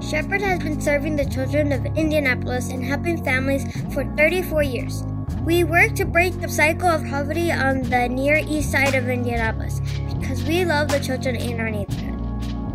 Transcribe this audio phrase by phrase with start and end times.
[0.00, 5.02] Shepherd has been serving the children of Indianapolis and helping families for 34 years.
[5.44, 9.80] We work to break the cycle of poverty on the near east side of Indianapolis
[10.14, 12.14] because we love the children in our neighborhood.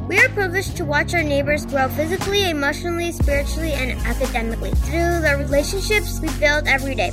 [0.07, 5.35] We are privileged to watch our neighbors grow physically, emotionally, spiritually, and academically through the
[5.39, 7.11] relationships we build every day.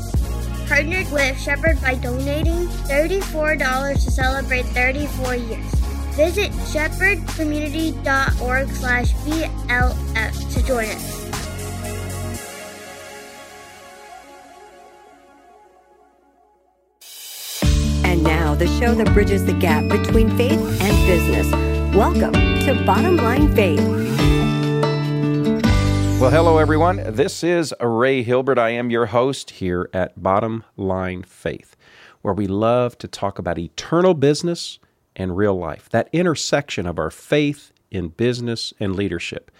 [0.66, 5.79] Partnered with Shepherd by donating $34 to celebrate 34 years.
[6.12, 11.20] Visit shepherdcommunity.org slash BLF to join us.
[18.04, 21.50] And now, the show that bridges the gap between faith and business.
[21.94, 23.80] Welcome to Bottom Line Faith.
[26.20, 27.02] Well, hello, everyone.
[27.14, 28.58] This is Ray Hilbert.
[28.58, 31.76] I am your host here at Bottom Line Faith,
[32.20, 34.78] where we love to talk about eternal business
[35.20, 39.50] and real life, that intersection of our faith in business and leadership.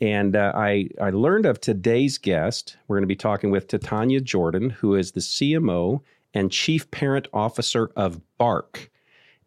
[0.00, 2.76] And uh, I, I learned of today's guest.
[2.88, 6.00] We're going to be talking with Titania Jordan, who is the CMO
[6.32, 8.90] and Chief Parent Officer of Bark.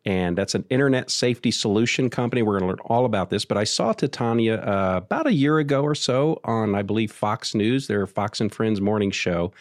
[0.05, 2.43] And that's an internet safety solution company.
[2.43, 3.43] We're going to learn all about this.
[3.43, 7.55] But I saw Titania uh, about a year ago or so on, I believe, Fox
[7.55, 9.51] News, their Fox and Friends morning show.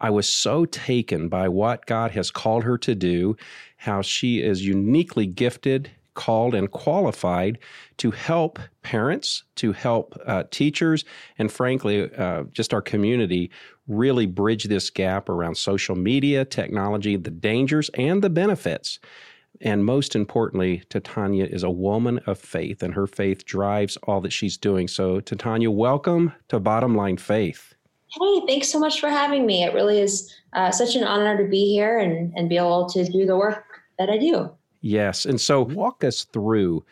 [0.00, 3.36] I was so taken by what God has called her to do,
[3.76, 7.58] how she is uniquely gifted, called, and qualified
[7.98, 11.04] to help parents, to help uh, teachers,
[11.38, 13.50] and frankly, uh, just our community
[13.88, 18.98] really bridge this gap around social media, technology, the dangers, and the benefits.
[19.60, 24.32] And most importantly, Titania is a woman of faith, and her faith drives all that
[24.32, 24.88] she's doing.
[24.88, 27.74] So, Titania, welcome to Bottom Line Faith.
[28.08, 29.62] Hey, thanks so much for having me.
[29.62, 33.04] It really is uh, such an honor to be here and, and be able to
[33.04, 33.64] do the work
[33.98, 34.50] that I do.
[34.80, 35.26] Yes.
[35.26, 36.84] And so, walk us through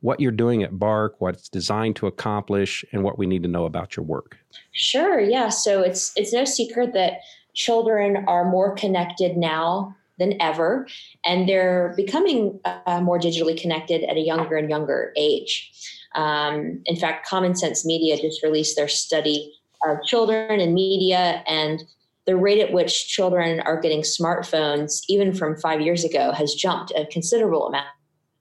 [0.00, 3.48] what you're doing at Bark, what it's designed to accomplish, and what we need to
[3.48, 4.38] know about your work.
[4.72, 5.20] Sure.
[5.20, 5.48] Yeah.
[5.48, 7.20] So it's it's no secret that
[7.54, 10.86] children are more connected now than ever,
[11.24, 15.72] and they're becoming uh, more digitally connected at a younger and younger age.
[16.14, 19.52] Um, in fact, Common Sense Media just released their study
[19.84, 21.82] of children and media, and
[22.26, 26.92] the rate at which children are getting smartphones, even from five years ago, has jumped
[26.94, 27.88] a considerable amount.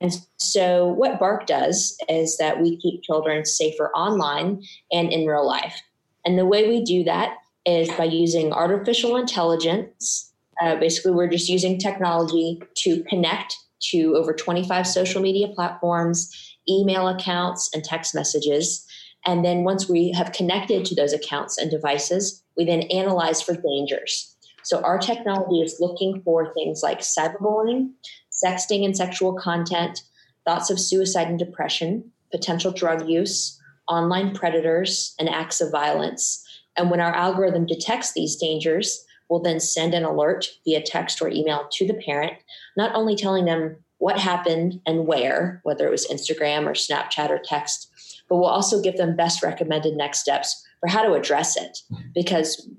[0.02, 4.62] And so, what Bark does is that we keep children safer online
[4.92, 5.82] and in real life.
[6.26, 10.29] And the way we do that is by using artificial intelligence.
[10.62, 13.56] Uh, basically, we're just using technology to connect
[13.92, 16.30] to over 25 social media platforms,
[16.68, 18.86] email accounts, and text messages.
[19.26, 23.54] And then once we have connected to those accounts and devices, we then analyze for
[23.54, 24.36] dangers.
[24.64, 27.92] So our technology is looking for things like cyberbullying,
[28.32, 30.04] sexting and sexual content,
[30.46, 36.46] thoughts of suicide and depression, potential drug use, online predators, and acts of violence.
[36.78, 41.30] And when our algorithm detects these dangers, we'll then send an alert via text or
[41.30, 42.34] email to the parent,
[42.76, 47.40] not only telling them what happened and where, whether it was Instagram or Snapchat or
[47.44, 47.92] text,
[48.28, 51.80] but we'll also give them best recommended next steps for how to address it.
[52.14, 52.70] Because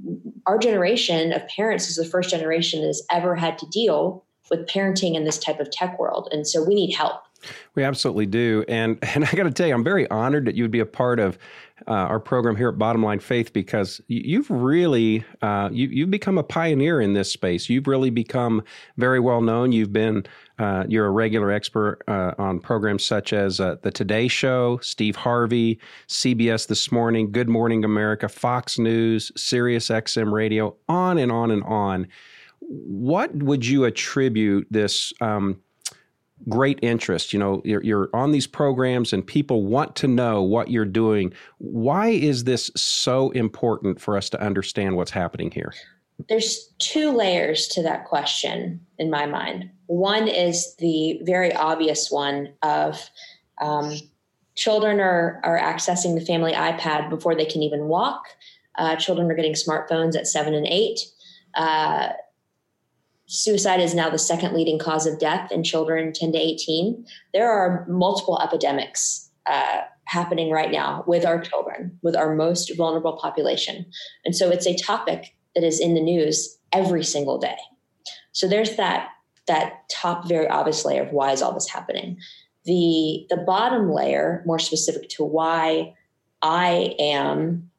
[0.47, 4.67] our generation of parents is the first generation that has ever had to deal with
[4.67, 6.29] parenting in this type of tech world.
[6.33, 7.23] And so we need help.
[7.75, 8.65] We absolutely do.
[8.69, 10.87] And, and I got to tell you, I'm very honored that you would be a
[10.87, 11.39] part of
[11.89, 16.39] uh, our program here at Bottom Line Faith because you've really uh, you, you've become
[16.39, 17.69] a pioneer in this space.
[17.69, 18.63] You've really become
[18.97, 19.73] very well known.
[19.73, 20.27] You've been
[20.59, 25.17] uh, you're a regular expert uh, on programs such as uh, the Today Show, Steve
[25.17, 25.79] Harvey,
[26.09, 31.63] CBS This Morning, Good Morning America, Fox News, Sirius XM Radio, on and on and
[31.65, 32.09] on.
[32.61, 35.13] What would you attribute this?
[35.21, 35.61] Um,
[36.49, 37.33] great interest.
[37.33, 41.33] You know, you're, you're, on these programs and people want to know what you're doing.
[41.59, 45.73] Why is this so important for us to understand what's happening here?
[46.29, 49.71] There's two layers to that question in my mind.
[49.87, 53.11] One is the very obvious one of
[53.61, 53.99] um,
[54.55, 58.25] children are, are accessing the family iPad before they can even walk.
[58.77, 61.01] Uh, children are getting smartphones at seven and eight.
[61.55, 62.11] Uh,
[63.31, 67.07] suicide is now the second leading cause of death in children 10 to 18.
[67.33, 73.17] There are multiple epidemics uh, happening right now with our children, with our most vulnerable
[73.17, 73.87] population.
[74.25, 77.57] And so it's a topic that is in the news every single day.
[78.33, 79.09] So there's that
[79.47, 82.19] that top very obvious layer of why is all this happening.
[82.65, 85.95] The the bottom layer, more specific to why
[86.43, 87.71] I am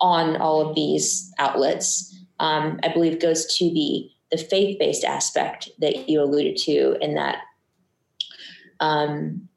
[0.00, 5.68] on all of these outlets, um, I believe goes to the the faith based aspect
[5.78, 7.36] that you alluded to, in that
[8.80, 9.48] um,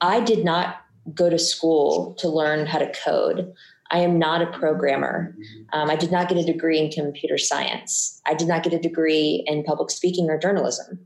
[0.00, 0.80] I did not
[1.14, 3.52] go to school to learn how to code.
[3.92, 5.36] I am not a programmer.
[5.72, 8.20] Um, I did not get a degree in computer science.
[8.26, 10.98] I did not get a degree in public speaking or journalism.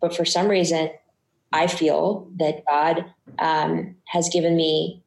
[0.00, 0.90] But for some reason,
[1.52, 3.06] I feel that God
[3.40, 5.02] um, has given me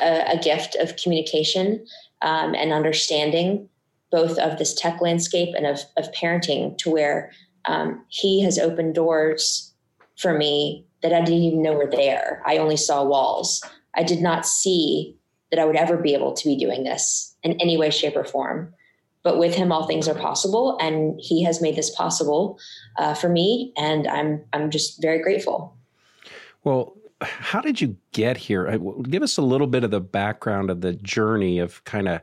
[0.00, 1.84] a, a, gift of communication
[2.22, 3.68] um, and understanding,
[4.14, 7.32] both of this tech landscape and of, of parenting, to where
[7.64, 9.74] um, He has opened doors
[10.16, 12.40] for me that I didn't even know were there.
[12.46, 13.60] I only saw walls.
[13.96, 15.18] I did not see
[15.50, 18.24] that I would ever be able to be doing this in any way, shape, or
[18.24, 18.72] form.
[19.24, 22.60] But with him, all things are possible, and he has made this possible
[22.96, 25.76] uh, for me, and I'm I'm just very grateful.
[26.62, 28.68] Well, how did you get here?
[28.68, 32.20] Uh, give us a little bit of the background of the journey of kind of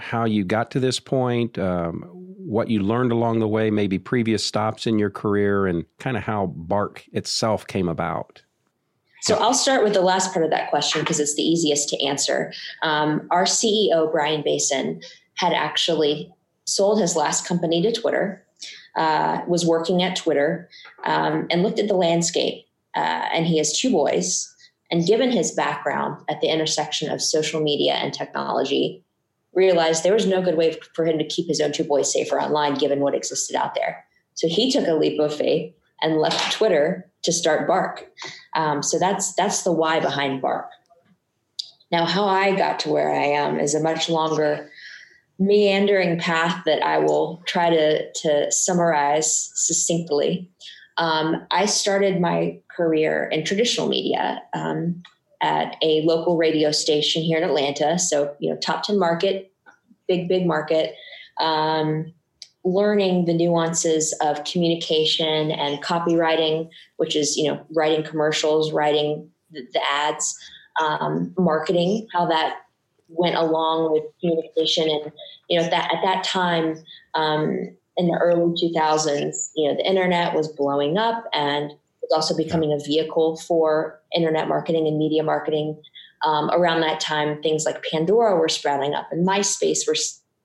[0.00, 2.02] how you got to this point, um,
[2.50, 6.22] what you learned along the way, maybe previous stops in your career, and kind of
[6.22, 8.42] how Bark itself came about.
[9.22, 12.04] So I'll start with the last part of that question because it's the easiest to
[12.04, 12.52] answer.
[12.82, 15.04] Um, our CEO, Brian Bason,
[15.34, 16.32] had actually
[16.64, 18.44] sold his last company to Twitter,
[18.96, 20.68] uh, was working at Twitter,
[21.04, 22.64] um, and looked at the landscape.
[22.96, 24.52] Uh, and he has two boys.
[24.90, 29.04] And given his background at the intersection of social media and technology,
[29.54, 32.40] realized there was no good way for him to keep his own two boys safer
[32.40, 34.04] online given what existed out there.
[34.34, 38.06] So he took a leap of faith and left Twitter to start Bark.
[38.54, 40.70] Um, so that's that's the why behind Bark.
[41.90, 44.70] Now, how I got to where I am is a much longer,
[45.38, 50.48] meandering path that I will try to to summarize succinctly.
[50.96, 55.02] Um, I started my career in traditional media um,
[55.40, 57.98] at a local radio station here in Atlanta.
[57.98, 59.52] So, you know, top 10 market,
[60.06, 60.94] big, big market.
[61.38, 62.12] Um,
[62.64, 69.66] learning the nuances of communication and copywriting, which is you know writing commercials, writing the,
[69.72, 70.38] the ads,
[70.80, 72.58] um, marketing, how that
[73.08, 75.12] went along with communication, and
[75.48, 76.76] you know that at that time
[77.14, 81.72] um, in the early 2000s, you know the internet was blowing up and
[82.10, 85.80] was also becoming a vehicle for internet marketing and media marketing.
[86.24, 89.96] Um, around that time, things like Pandora were sprouting up and MySpace were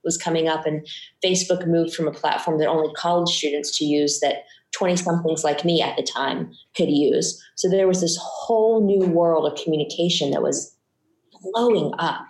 [0.06, 0.88] was coming up, and
[1.23, 5.65] Facebook moved from a platform that only college students to use that 20 somethings like
[5.65, 7.41] me at the time could use.
[7.56, 10.75] So there was this whole new world of communication that was
[11.41, 12.27] blowing up.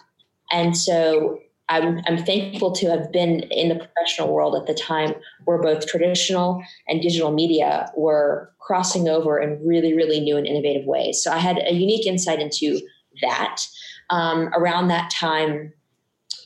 [0.52, 5.16] And so I'm, I'm thankful to have been in the professional world at the time
[5.46, 10.86] where both traditional and digital media were crossing over in really, really new and innovative
[10.86, 11.24] ways.
[11.24, 12.80] So I had a unique insight into
[13.22, 13.62] that.
[14.10, 15.74] Um, around that time,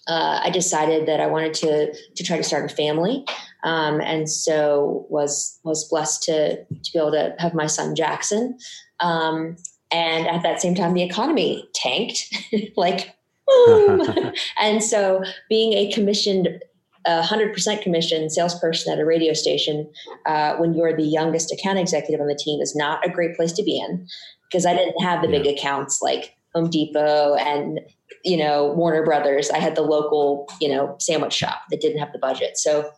[0.08, 3.26] uh, I decided that I wanted to to try to start a family,
[3.64, 8.58] um, and so was was blessed to to be able to have my son Jackson.
[9.00, 9.56] Um,
[9.92, 12.34] and at that same time, the economy tanked,
[12.78, 13.16] like.
[14.60, 16.50] and so, being a commissioned
[17.06, 19.90] a 100% commission salesperson at a radio station
[20.26, 23.54] uh, when you're the youngest account executive on the team is not a great place
[23.54, 24.06] to be in
[24.50, 25.42] because I didn't have the yeah.
[25.42, 27.80] big accounts like Home Depot and
[28.26, 29.50] you know Warner Brothers.
[29.50, 32.58] I had the local you know sandwich shop that didn't have the budget.
[32.58, 32.92] So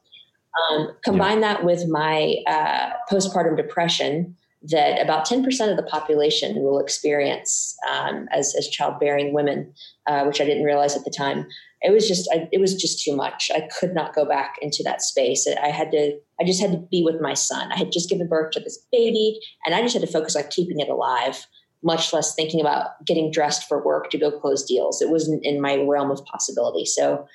[0.71, 1.54] um, combine yeah.
[1.54, 8.27] that with my uh, postpartum depression that about 10% of the population will experience um,
[8.31, 9.73] as, as childbearing women,
[10.05, 11.47] uh, which I didn't realize at the time.
[11.81, 13.49] It was just, I, it was just too much.
[13.53, 15.47] I could not go back into that space.
[15.63, 17.71] I had to, I just had to be with my son.
[17.71, 20.44] I had just given birth to this baby and I just had to focus on
[20.49, 21.47] keeping it alive
[21.83, 25.01] much less thinking about getting dressed for work to go close deals.
[25.01, 26.85] It wasn't in my realm of possibility.
[26.85, 27.25] So,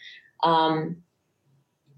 [0.43, 0.97] um,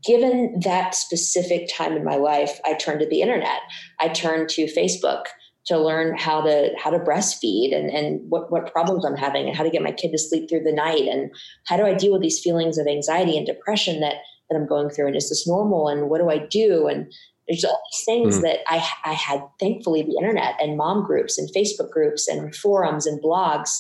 [0.05, 3.61] given that specific time in my life, I turned to the internet.
[3.99, 5.25] I turned to Facebook
[5.67, 9.57] to learn how to how to breastfeed and, and what, what problems I'm having and
[9.57, 11.03] how to get my kid to sleep through the night.
[11.03, 11.31] And
[11.67, 14.17] how do I deal with these feelings of anxiety and depression that
[14.49, 15.09] that I'm going through?
[15.09, 15.89] And is this normal?
[15.89, 16.87] And what do I do?
[16.87, 17.13] And
[17.49, 18.43] there's all these things mm.
[18.43, 23.07] that I, I had thankfully the internet and mom groups and facebook groups and forums
[23.07, 23.71] and blogs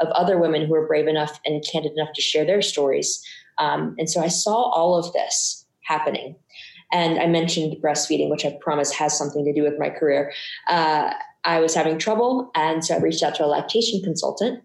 [0.00, 3.22] of other women who were brave enough and candid enough to share their stories.
[3.58, 6.36] Um, and so i saw all of this happening
[6.92, 10.32] and i mentioned breastfeeding which i promise has something to do with my career
[10.68, 11.12] uh,
[11.44, 14.62] i was having trouble and so i reached out to a lactation consultant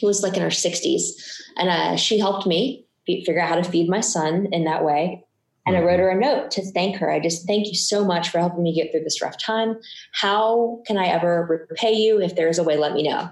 [0.00, 1.10] who was like in her 60s
[1.56, 5.24] and uh, she helped me figure out how to feed my son in that way
[5.66, 6.02] and I wrote mm-hmm.
[6.02, 7.10] her a note to thank her.
[7.10, 9.78] I just thank you so much for helping me get through this rough time.
[10.12, 12.20] How can I ever repay you?
[12.20, 13.30] If there is a way, let me know.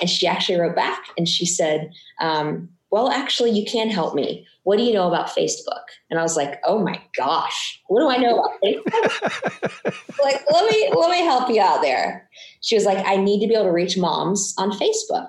[0.00, 1.90] And she actually wrote back and she said,
[2.20, 4.46] um, Well, actually, you can help me.
[4.64, 5.82] What do you know about Facebook?
[6.10, 10.18] And I was like, Oh my gosh, what do I know about Facebook?
[10.22, 12.28] like, let me let me help you out there.
[12.60, 15.28] She was like, I need to be able to reach moms on Facebook.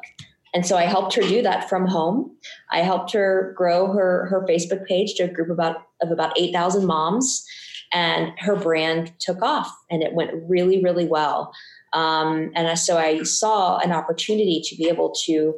[0.54, 2.36] And so I helped her do that from home.
[2.72, 6.86] I helped her grow her her Facebook page to a group about of about 8,000
[6.86, 7.46] moms
[7.94, 11.54] and her brand took off and it went really really well.
[11.94, 15.56] Um, and so I saw an opportunity to be able to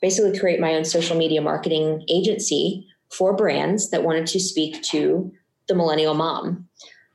[0.00, 5.32] basically create my own social media marketing agency for brands that wanted to speak to
[5.68, 6.68] the millennial mom.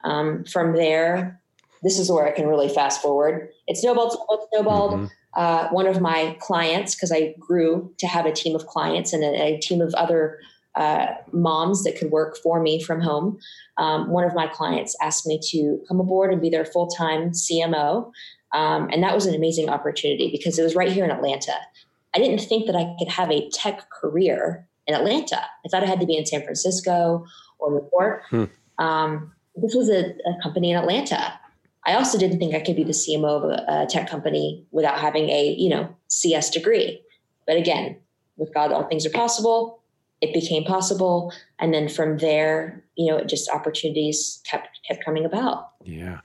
[0.04, 1.40] Um, from there,
[1.84, 3.50] this is where I can really fast forward.
[3.68, 4.92] It snowballed, snowballed, snowballed.
[4.94, 5.06] Mm-hmm.
[5.34, 9.24] Uh, one of my clients, because I grew to have a team of clients and
[9.24, 10.40] a, a team of other
[10.76, 13.38] uh, moms that could work for me from home.
[13.78, 17.32] Um, one of my clients asked me to come aboard and be their full time
[17.32, 18.12] CMO.
[18.54, 21.56] Um, and that was an amazing opportunity because it was right here in Atlanta.
[22.14, 25.42] I didn't think that I could have a tech career in Atlanta.
[25.66, 27.26] I thought I had to be in San Francisco
[27.60, 28.24] or New York.
[28.30, 28.46] Hmm.
[28.84, 31.40] Um, this was a, a, company in Atlanta.
[31.86, 35.00] I also didn't think I could be the CMO of a, a, tech company without
[35.00, 37.02] having a you know CS degree.
[37.48, 37.98] But again,
[38.38, 39.82] with God, all things are possible.
[40.22, 45.26] It became possible, and then from there, you know, it just opportunities kept kept coming
[45.26, 45.72] about.
[45.84, 46.22] Yeah.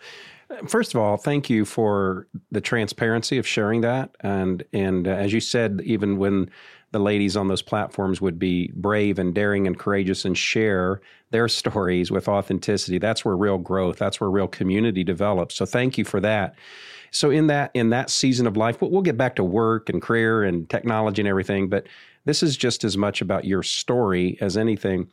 [0.68, 5.32] First of all, thank you for the transparency of sharing that, and and uh, as
[5.32, 6.50] you said, even when
[6.96, 11.00] the ladies on those platforms would be brave and daring and courageous and share
[11.30, 15.54] their stories with authenticity, that's where real growth, that's where real community develops.
[15.54, 16.54] So thank you for that.
[17.10, 20.42] So in that in that season of life, we'll get back to work and career
[20.42, 21.86] and technology and everything, but
[22.24, 25.08] this is just as much about your story as anything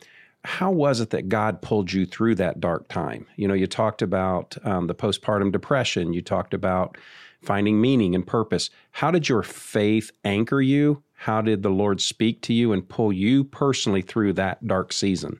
[0.46, 3.26] how was it that God pulled you through that dark time?
[3.38, 6.98] You know, you talked about um, the postpartum depression, you talked about
[7.42, 8.70] finding meaning and purpose.
[8.92, 11.04] How did your faith anchor you?
[11.24, 15.40] How did the Lord speak to you and pull you personally through that dark season?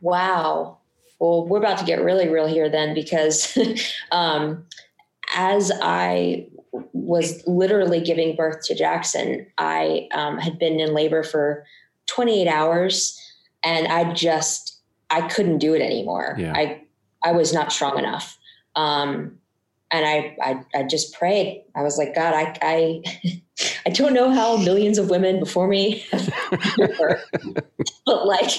[0.00, 0.78] Wow.
[1.20, 3.56] Well, we're about to get really real here then because
[4.10, 4.64] um,
[5.36, 6.48] as I
[6.92, 11.64] was literally giving birth to Jackson, I um, had been in labor for
[12.08, 13.16] 28 hours
[13.62, 16.34] and I just I couldn't do it anymore.
[16.36, 16.52] Yeah.
[16.56, 16.82] I
[17.22, 18.36] I was not strong enough.
[18.74, 19.38] Um,
[19.90, 21.64] and I, I I just prayed.
[21.74, 23.02] I was like, God, I I
[23.86, 26.04] I don't know how millions of women before me,
[28.06, 28.50] but like,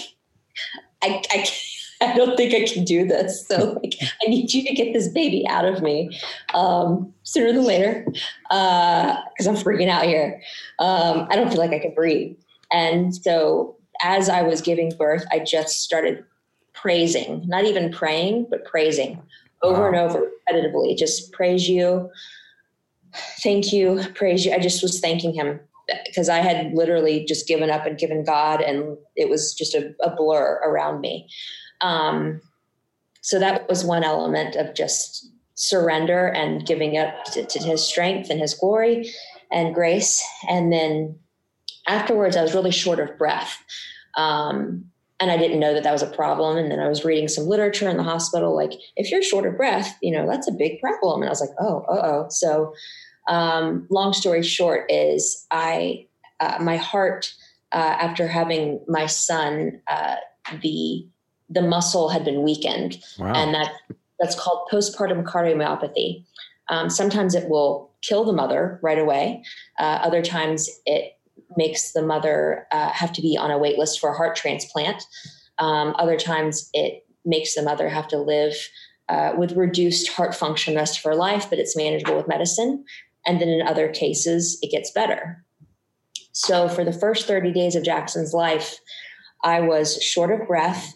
[1.02, 1.50] I I
[2.02, 3.48] I don't think I can do this.
[3.48, 6.20] So like, I need you to get this baby out of me
[6.56, 8.04] um, sooner than later
[8.50, 10.42] because uh, I'm freaking out here.
[10.80, 12.36] Um, I don't feel like I can breathe.
[12.72, 16.24] And so as I was giving birth, I just started
[16.74, 19.22] praising, not even praying, but praising
[19.64, 19.88] over wow.
[19.88, 20.98] and over repetitively.
[20.98, 22.10] Just praise you.
[23.44, 24.02] Thank you.
[24.16, 24.54] Praise you.
[24.54, 25.60] I just was thanking him
[26.06, 29.94] because I had literally just given up and given God, and it was just a,
[30.02, 31.30] a blur around me.
[31.82, 32.42] Um,
[33.22, 38.30] so that was one element of just surrender and giving up to, to his strength
[38.30, 39.12] and his glory
[39.52, 40.24] and grace.
[40.50, 41.20] And then
[41.88, 43.58] afterwards, I was really short of breath.
[44.18, 44.91] Um,
[45.22, 46.58] and I didn't know that that was a problem.
[46.58, 49.56] And then I was reading some literature in the hospital, like, if you're short of
[49.56, 51.22] breath, you know, that's a big problem.
[51.22, 52.26] And I was like, oh, uh oh.
[52.30, 52.74] So,
[53.28, 56.08] um, long story short, is I,
[56.40, 57.34] uh, my heart,
[57.72, 60.16] uh, after having my son, uh,
[60.62, 61.08] the
[61.50, 63.34] the muscle had been weakened, wow.
[63.34, 63.74] and that
[64.20, 66.26] that's called postpartum cardiomyopathy.
[66.70, 69.44] Um, sometimes it will kill the mother right away.
[69.78, 71.18] Uh, other times it
[71.58, 75.04] makes the mother uh, have to be on a wait list for a heart transplant.
[75.60, 78.54] Um, other times it makes the mother have to live
[79.10, 82.84] uh, with reduced heart function rest of her life, but it's manageable with medicine.
[83.26, 85.44] And then in other cases, it gets better.
[86.32, 88.80] So for the first 30 days of Jackson's life,
[89.44, 90.94] I was short of breath,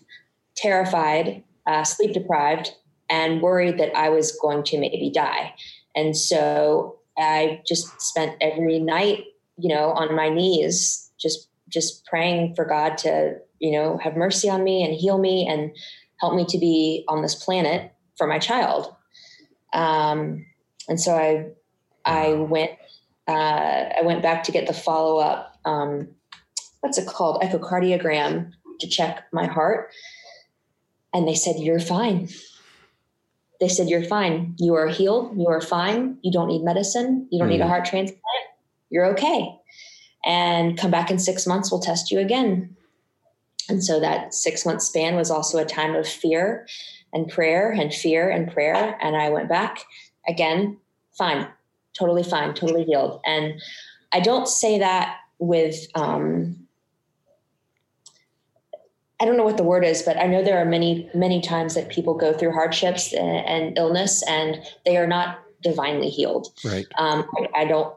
[0.56, 2.72] terrified, uh, sleep deprived,
[3.10, 5.54] and worried that I was going to maybe die.
[5.96, 9.26] And so I just spent every night
[9.58, 14.50] you know, on my knees, just just praying for God to, you know, have mercy
[14.50, 15.76] on me and heal me and
[16.20, 18.96] help me to be on this planet for my child.
[19.74, 20.46] Um,
[20.88, 21.48] and so I
[22.06, 22.72] I went
[23.28, 25.58] uh, I went back to get the follow up.
[25.66, 26.10] Um,
[26.82, 27.42] what's it called?
[27.42, 29.92] Echocardiogram to check my heart,
[31.14, 32.30] and they said you're fine.
[33.60, 34.54] They said you're fine.
[34.60, 35.38] You are healed.
[35.40, 36.18] You are fine.
[36.22, 37.28] You don't need medicine.
[37.32, 37.52] You don't mm.
[37.52, 37.70] need a mm.
[37.70, 38.45] heart transplant
[38.90, 39.56] you're okay.
[40.26, 42.76] And come back in six months, we'll test you again.
[43.70, 46.68] And so that six month span was also a time of fear
[47.14, 48.98] and prayer and fear and prayer.
[49.02, 49.86] And I went back
[50.28, 50.78] again,
[51.18, 51.48] fine,
[51.98, 53.22] totally fine, totally healed.
[53.26, 53.62] And
[54.12, 56.58] I don't say that with, um,
[59.20, 61.74] I don't know what the word is, but I know there are many, many times
[61.76, 66.50] that people go through hardships and, and illness and they are not divinely healed.
[66.64, 66.86] Right.
[66.98, 67.96] Um, I, I don't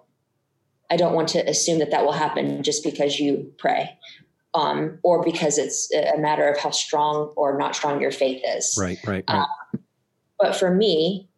[0.91, 3.99] I don't want to assume that that will happen just because you pray,
[4.55, 8.77] um, or because it's a matter of how strong or not strong your faith is.
[8.81, 9.39] Right, right, right.
[9.41, 9.81] Um,
[10.39, 11.29] but for me,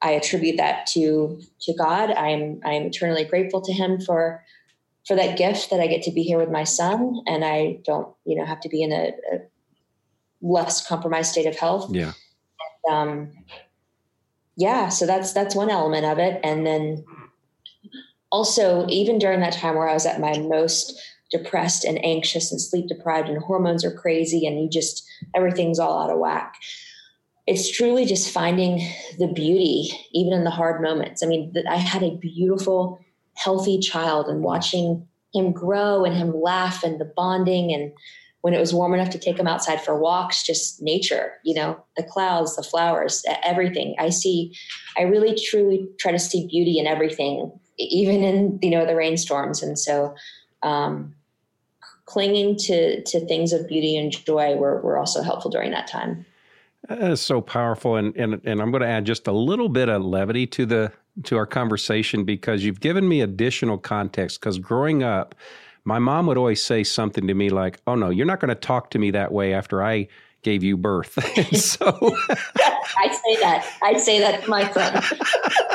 [0.00, 2.10] I attribute that to to God.
[2.10, 4.44] I'm I'm eternally grateful to Him for
[5.06, 8.08] for that gift that I get to be here with my son, and I don't
[8.24, 9.38] you know have to be in a, a
[10.40, 11.90] less compromised state of health.
[11.90, 12.12] Yeah.
[12.86, 13.32] And, um,
[14.56, 14.88] yeah.
[14.88, 17.04] So that's that's one element of it, and then
[18.30, 22.60] also even during that time where I was at my most depressed and anxious and
[22.60, 26.54] sleep deprived and hormones are crazy and you just everything's all out of whack
[27.48, 28.86] it's truly just finding
[29.18, 31.22] the beauty even in the hard moments.
[31.22, 33.00] I mean i had a beautiful
[33.34, 37.92] healthy child and watching him grow and him laugh and the bonding and
[38.42, 41.82] when it was warm enough to take him outside for walks just nature you know
[41.96, 43.94] the clouds the flowers everything.
[43.98, 44.54] I see
[44.96, 49.62] i really truly try to see beauty in everything even in you know the rainstorms.
[49.62, 50.14] And so
[50.62, 51.14] um,
[52.06, 56.24] clinging to to things of beauty and joy were, were also helpful during that time.
[56.88, 57.96] That is so powerful.
[57.96, 60.92] And, and and i'm going to add just a little bit of levity to the
[61.24, 64.40] to our conversation because you've given me additional context.
[64.40, 65.34] Because growing up
[65.84, 68.54] my mom would always say something to me like oh no you're not going to
[68.54, 70.06] talk to me that way after i
[70.42, 71.18] gave you birth.
[71.56, 71.86] So
[72.98, 73.66] i say that.
[73.82, 75.02] I say that to my son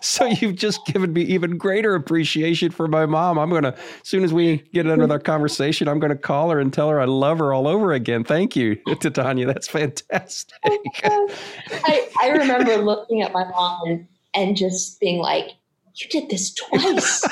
[0.00, 3.38] so you've just given me even greater appreciation for my mom.
[3.38, 6.72] I'm gonna, as soon as we get into that conversation, I'm gonna call her and
[6.72, 8.24] tell her I love her all over again.
[8.24, 9.46] Thank you, Titania.
[9.46, 10.54] That's fantastic.
[11.04, 15.52] I, I remember looking at my mom and, and just being like,
[15.94, 17.24] "You did this twice."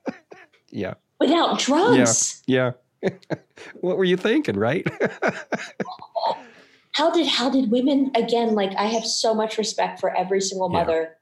[0.70, 0.94] yeah.
[1.18, 2.42] Without drugs.
[2.46, 2.72] Yeah.
[3.02, 3.10] Yeah.
[3.80, 4.86] what were you thinking, right?
[6.96, 10.70] how did how did women again like i have so much respect for every single
[10.70, 11.16] mother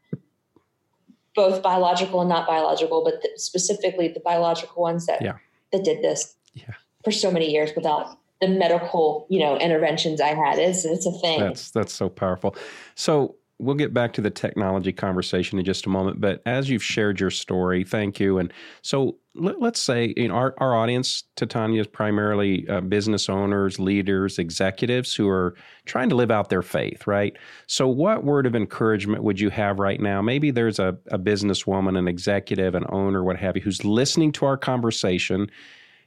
[1.34, 5.36] both biological and not biological, but the, specifically the biological ones that yeah.
[5.72, 6.74] that did this yeah.
[7.04, 10.58] for so many years without the medical, you know, interventions I had.
[10.58, 11.40] It's it's a thing.
[11.40, 12.56] That's that's so powerful.
[12.94, 16.20] So we'll get back to the technology conversation in just a moment.
[16.20, 18.38] But as you've shared your story, thank you.
[18.38, 23.28] And so let, us say you know, our, our audience, Titania, is primarily uh, business
[23.28, 25.54] owners, leaders, executives who are
[25.86, 27.36] trying to live out their faith, right?
[27.66, 30.20] So, what word of encouragement would you have right now?
[30.20, 34.46] Maybe there's a, a businesswoman, an executive, an owner, what have you, who's listening to
[34.46, 35.50] our conversation.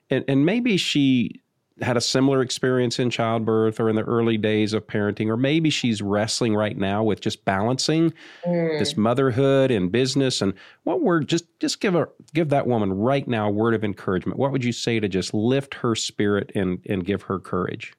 [0.10, 1.42] And, and maybe she
[1.82, 5.70] had a similar experience in childbirth or in the early days of parenting, or maybe
[5.70, 8.14] she's wrestling right now with just balancing
[8.46, 8.80] mm.
[8.80, 10.42] this motherhood and business.
[10.42, 13.84] And what word just just give her give that woman right now a word of
[13.84, 14.40] encouragement.
[14.40, 17.94] What would you say to just lift her spirit and and give her courage?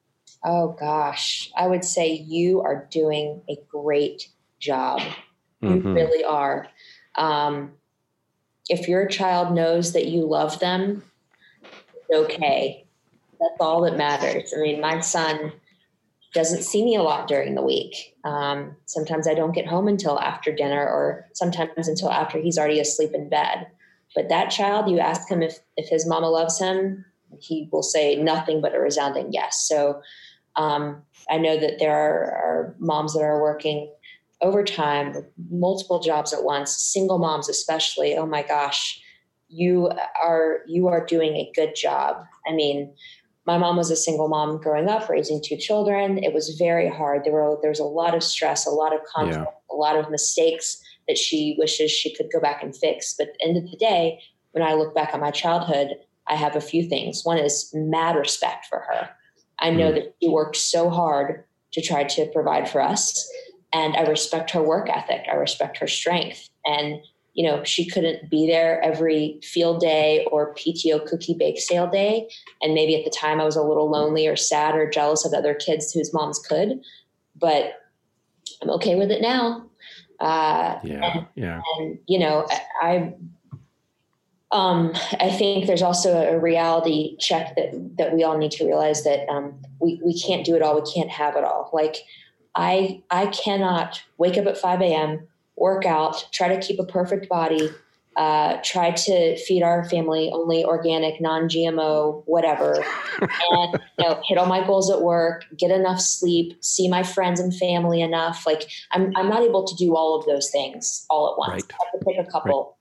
[0.44, 5.00] Oh gosh, I would say you are doing a great job.
[5.60, 5.94] You mm-hmm.
[5.94, 6.68] really are.
[7.16, 7.72] Um,
[8.68, 11.02] if your child knows that you love them,
[11.62, 12.87] it's okay
[13.40, 14.52] that's all that matters.
[14.56, 15.52] I mean, my son
[16.34, 18.14] doesn't see me a lot during the week.
[18.24, 22.80] Um, sometimes I don't get home until after dinner, or sometimes until after he's already
[22.80, 23.66] asleep in bed.
[24.14, 27.04] But that child, you ask him if if his mama loves him,
[27.40, 29.66] he will say nothing but a resounding yes.
[29.66, 30.02] So
[30.56, 33.90] um, I know that there are, are moms that are working
[34.40, 35.14] overtime,
[35.50, 38.16] multiple jobs at once, single moms especially.
[38.16, 39.00] Oh my gosh,
[39.48, 42.22] you are you are doing a good job.
[42.46, 42.94] I mean,
[43.48, 46.22] my mom was a single mom growing up, raising two children.
[46.22, 47.24] It was very hard.
[47.24, 49.74] There were there was a lot of stress, a lot of conflict, yeah.
[49.74, 53.14] a lot of mistakes that she wishes she could go back and fix.
[53.16, 54.20] But at the end of the day,
[54.52, 57.24] when I look back on my childhood, I have a few things.
[57.24, 59.08] One is mad respect for her.
[59.60, 59.94] I know mm.
[59.94, 63.26] that she worked so hard to try to provide for us.
[63.72, 65.24] And I respect her work ethic.
[65.26, 66.46] I respect her strength.
[66.66, 67.00] And
[67.38, 72.28] you know, she couldn't be there every field day or PTO cookie bake sale day.
[72.60, 75.32] And maybe at the time I was a little lonely or sad or jealous of
[75.32, 76.80] other kids whose moms could,
[77.36, 77.74] but
[78.60, 79.64] I'm okay with it now.
[80.18, 81.60] Uh, yeah, and, yeah.
[81.76, 82.44] And, you know,
[82.82, 83.14] I,
[84.50, 89.04] um, I think there's also a reality check that, that we all need to realize
[89.04, 90.74] that um, we, we can't do it all.
[90.74, 91.70] We can't have it all.
[91.72, 91.98] Like
[92.56, 95.28] I, I cannot wake up at 5 a.m.,
[95.60, 97.70] work out, try to keep a perfect body,
[98.16, 102.84] uh, try to feed our family only organic, non-GMO, whatever,
[103.20, 107.38] and you know, hit all my goals at work, get enough sleep, see my friends
[107.38, 108.44] and family enough.
[108.44, 111.62] Like I'm, I'm not able to do all of those things all at once.
[111.62, 111.72] Right.
[111.72, 112.76] I have to pick a couple,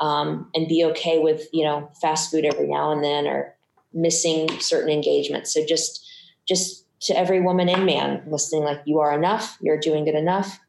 [0.00, 0.06] right.
[0.06, 3.56] um, and be okay with you know fast food every now and then or
[3.92, 5.52] missing certain engagements.
[5.52, 6.06] So just,
[6.46, 10.60] just to every woman and man listening, like you are enough, you're doing good enough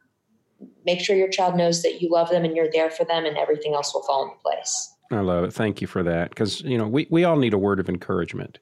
[0.84, 3.36] make sure your child knows that you love them and you're there for them, and
[3.36, 4.94] everything else will fall into place.
[5.10, 5.52] I love it.
[5.52, 6.30] Thank you for that.
[6.30, 8.58] Because, you know, we, we all need a word of encouragement.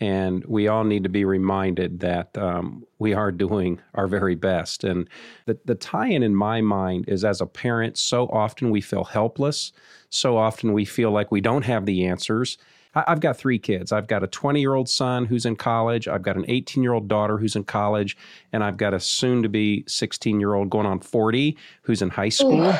[0.00, 4.82] And we all need to be reminded that um, we are doing our very best.
[4.82, 5.08] And
[5.46, 9.04] the, the tie in in my mind is as a parent, so often we feel
[9.04, 9.70] helpless.
[10.10, 12.58] So often we feel like we don't have the answers.
[12.94, 13.92] I've got three kids.
[13.92, 16.08] I've got a 20 year old son who's in college.
[16.08, 18.16] I've got an 18 year old daughter who's in college.
[18.52, 22.10] And I've got a soon to be 16 year old going on 40 who's in
[22.10, 22.64] high school.
[22.64, 22.74] Ooh.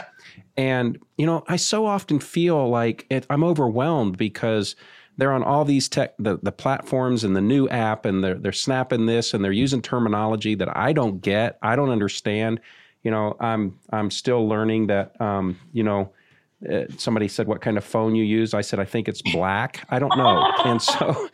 [0.57, 4.77] And, you know, I so often feel like it, I'm overwhelmed because
[5.17, 8.53] they're on all these tech, the, the platforms and the new app, and they're, they're
[8.53, 11.59] snapping this and they're using terminology that I don't get.
[11.63, 12.61] I don't understand.
[13.03, 16.13] You know, I'm, I'm still learning that, um, you know,
[16.71, 19.85] uh, somebody said, "What kind of phone you use?" I said, "I think it's black."
[19.91, 21.29] I don't know, and so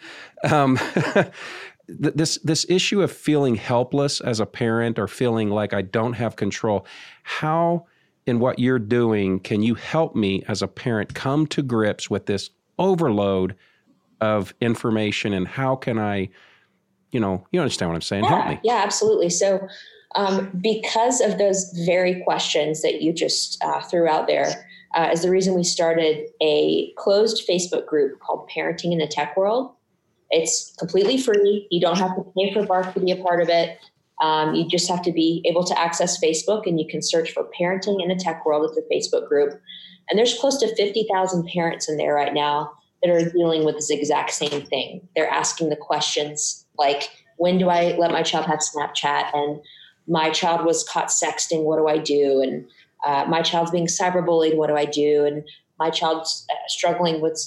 [0.51, 0.79] um,
[1.89, 6.37] this this issue of feeling helpless as a parent or feeling like I don't have
[6.37, 6.87] control.
[7.23, 7.87] How,
[8.27, 12.27] in what you're doing, can you help me as a parent come to grips with
[12.27, 13.55] this overload
[14.21, 16.31] of information, and how can I,
[17.13, 18.25] you know, you understand what I'm saying?
[18.25, 18.61] Yeah, help me.
[18.65, 19.31] Yeah, absolutely.
[19.31, 19.69] So.
[20.17, 25.23] Um, because of those very questions that you just uh, threw out there, uh, is
[25.23, 29.73] the reason we started a closed Facebook group called Parenting in the Tech World.
[30.31, 31.67] It's completely free.
[31.71, 33.79] You don't have to pay for Bark to be a part of it.
[34.21, 37.49] Um, you just have to be able to access Facebook, and you can search for
[37.59, 38.71] Parenting in the Tech World.
[38.71, 39.61] It's a Facebook group.
[40.09, 42.73] And there's close to 50,000 parents in there right now
[43.03, 45.09] that are dealing with this exact same thing.
[45.15, 49.31] They're asking the questions like, when do I let my child have Snapchat?
[49.33, 49.61] And
[50.07, 51.63] my child was caught sexting.
[51.63, 52.43] What do I do?
[52.43, 52.69] And
[53.05, 54.57] uh, my child's being cyberbullied.
[54.57, 55.25] What do I do?
[55.25, 55.45] And
[55.79, 57.39] my child's uh, struggling with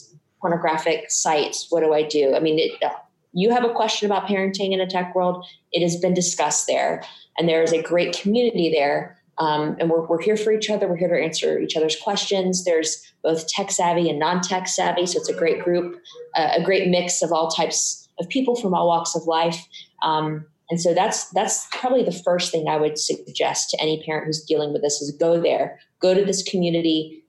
[0.42, 1.68] pornographic sites.
[1.70, 2.36] What do I do?
[2.36, 2.90] I mean, it, uh,
[3.34, 5.46] you have a question about parenting in a tech world.
[5.72, 7.04] It has been discussed there,
[7.38, 9.18] and there is a great community there.
[9.40, 10.88] Um, and we're, we're here for each other.
[10.88, 12.66] We're here to answer each other's questions.
[12.66, 15.08] There's both tech savvy and non tech savvy.
[15.08, 16.00] So it's a great group,
[16.36, 19.68] uh, a great mix of all types of people from all walks of life.
[20.04, 24.26] Um, and so that's that's probably the first thing I would suggest to any parent
[24.26, 27.24] who's dealing with this is go there, go to this community,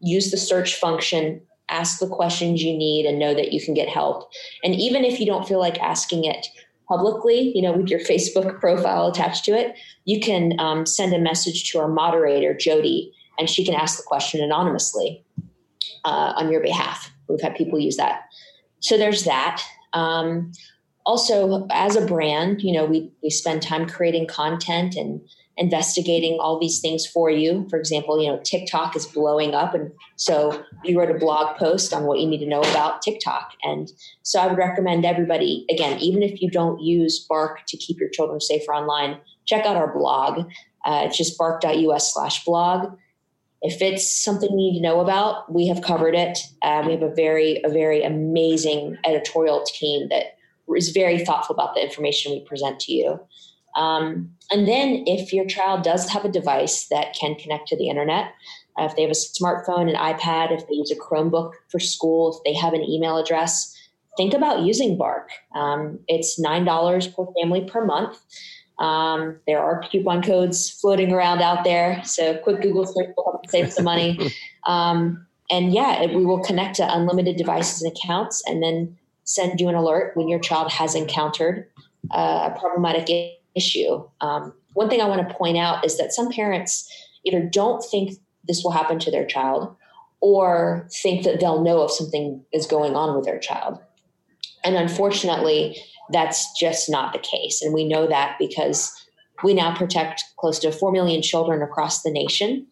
[0.00, 3.88] use the search function, ask the questions you need and know that you can get
[3.88, 4.30] help.
[4.62, 6.48] And even if you don't feel like asking it
[6.86, 11.18] publicly, you know, with your Facebook profile attached to it, you can um, send a
[11.18, 15.24] message to our moderator, Jody, and she can ask the question anonymously
[16.04, 17.10] uh, on your behalf.
[17.30, 18.24] We've had people use that.
[18.80, 19.62] So there's that.
[19.94, 20.52] Um,
[21.10, 25.20] also as a brand you know we we spend time creating content and
[25.56, 27.66] investigating all these things for you.
[27.68, 31.92] For example you know tiktok is blowing up and so we wrote a blog post
[31.92, 33.50] on what you need to know about tiktok.
[33.64, 33.90] And
[34.22, 38.10] so i would recommend everybody again even if you don't use bark to keep your
[38.10, 40.46] children safer online check out our blog.
[40.84, 42.96] Uh, it's just bark.us slash blog.
[43.62, 46.38] If it's something you need to know about we have covered it.
[46.62, 50.36] Uh, we have a very a very amazing editorial team that
[50.76, 53.20] is very thoughtful about the information we present to you.
[53.76, 57.88] Um, and then, if your child does have a device that can connect to the
[57.88, 58.32] internet,
[58.78, 62.36] uh, if they have a smartphone, an iPad, if they use a Chromebook for school,
[62.36, 63.76] if they have an email address,
[64.16, 65.30] think about using Bark.
[65.54, 68.18] Um, it's $9 per family per month.
[68.78, 72.02] Um, there are coupon codes floating around out there.
[72.04, 74.18] So, quick Google search will help save some money.
[74.66, 78.42] Um, and yeah, it, we will connect to unlimited devices and accounts.
[78.46, 78.96] And then
[79.30, 81.64] send you an alert when your child has encountered
[82.10, 83.08] uh, a problematic
[83.54, 84.04] issue.
[84.20, 86.90] Um, one thing I want to point out is that some parents
[87.24, 89.76] either don't think this will happen to their child
[90.20, 93.78] or think that they'll know if something is going on with their child.
[94.64, 95.76] And unfortunately,
[96.10, 97.62] that's just not the case.
[97.62, 98.92] And we know that because
[99.44, 102.66] we now protect close to 4 million children across the nation.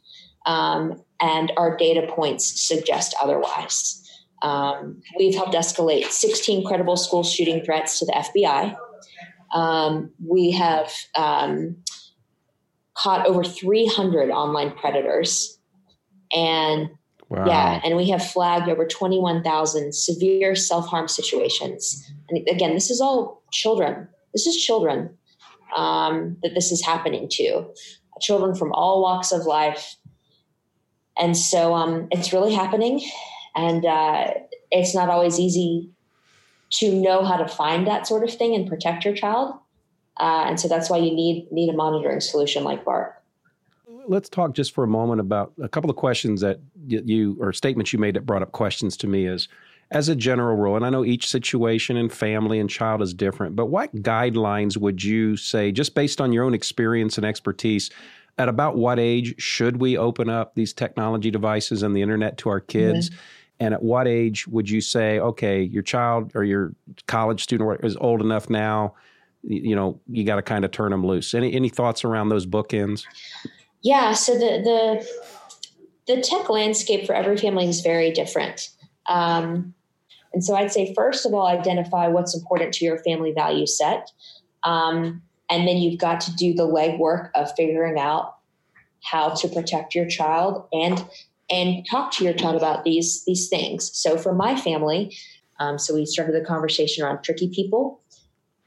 [0.44, 4.07] Um, and our data points suggest otherwise.
[4.42, 8.76] Um, we've helped escalate 16 credible school shooting threats to the FBI.
[9.52, 11.76] Um, we have um,
[12.94, 15.58] caught over 300 online predators.
[16.32, 16.90] And
[17.28, 17.46] wow.
[17.46, 22.10] yeah, and we have flagged over 21,000 severe self harm situations.
[22.28, 24.08] And again, this is all children.
[24.34, 25.16] This is children
[25.76, 27.72] um, that this is happening to,
[28.20, 29.96] children from all walks of life.
[31.16, 33.00] And so um, it's really happening
[33.58, 34.34] and uh,
[34.70, 35.90] it's not always easy
[36.70, 39.58] to know how to find that sort of thing and protect your child.
[40.20, 43.14] Uh, and so that's why you need need a monitoring solution like Bark.
[44.06, 47.92] Let's talk just for a moment about a couple of questions that you or statements
[47.92, 49.26] you made that brought up questions to me.
[49.26, 49.48] Is
[49.90, 53.56] as a general rule, and I know each situation and family and child is different,
[53.56, 57.90] but what guidelines would you say, just based on your own experience and expertise,
[58.38, 62.48] at about what age should we open up these technology devices and the internet to
[62.48, 63.10] our kids?
[63.10, 63.18] Mm-hmm.
[63.60, 66.72] And at what age would you say, okay, your child or your
[67.06, 68.94] college student is old enough now?
[69.42, 71.34] You know, you got to kind of turn them loose.
[71.34, 73.04] Any any thoughts around those bookends?
[73.82, 74.12] Yeah.
[74.12, 74.62] So the
[76.06, 78.70] the the tech landscape for every family is very different.
[79.06, 79.74] Um,
[80.32, 84.10] and so I'd say, first of all, identify what's important to your family value set.
[84.62, 88.36] Um, and then you've got to do the legwork of figuring out
[89.02, 91.04] how to protect your child and
[91.50, 93.90] and talk to your child about these these things.
[93.96, 95.16] So for my family,
[95.58, 98.00] um, so we started the conversation around tricky people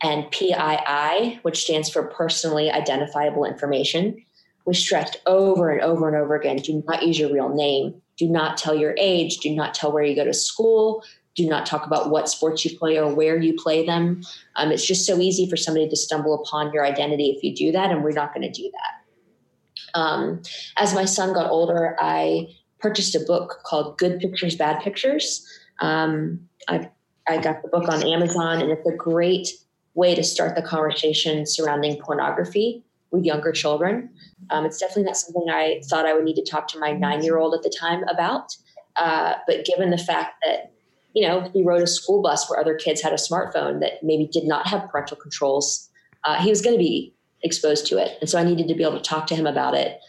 [0.02, 4.18] and PII, which stands for personally identifiable information.
[4.66, 8.02] We stressed over and over and over again: do not use your real name.
[8.18, 9.38] Do not tell your age.
[9.38, 11.04] Do not tell where you go to school
[11.36, 14.22] do not talk about what sports you play or where you play them.
[14.56, 17.72] Um, it's just so easy for somebody to stumble upon your identity if you do
[17.72, 20.00] that, and we're not going to do that.
[20.00, 20.42] Um,
[20.78, 22.48] as my son got older, I
[22.82, 25.48] purchased a book called Good Pictures, Bad Pictures.
[25.80, 26.90] Um, I,
[27.28, 29.50] I got the book on Amazon, and it's a great
[29.94, 34.10] way to start the conversation surrounding pornography with younger children.
[34.50, 37.24] Um, it's definitely not something I thought I would need to talk to my nine
[37.24, 38.56] year old at the time about.
[38.96, 40.72] Uh, but given the fact that
[41.14, 44.28] you know, he rode a school bus where other kids had a smartphone that maybe
[44.28, 45.90] did not have parental controls.
[46.24, 47.14] Uh, he was going to be
[47.44, 48.18] exposed to it.
[48.22, 50.00] And so I needed to be able to talk to him about it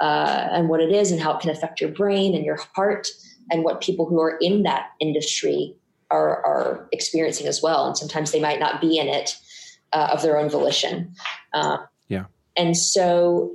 [0.00, 3.08] uh, and what it is and how it can affect your brain and your heart
[3.50, 5.74] and what people who are in that industry
[6.10, 7.86] are, are experiencing as well.
[7.86, 9.36] And sometimes they might not be in it
[9.92, 11.14] uh, of their own volition.
[11.52, 12.24] Uh, yeah.
[12.56, 13.52] And so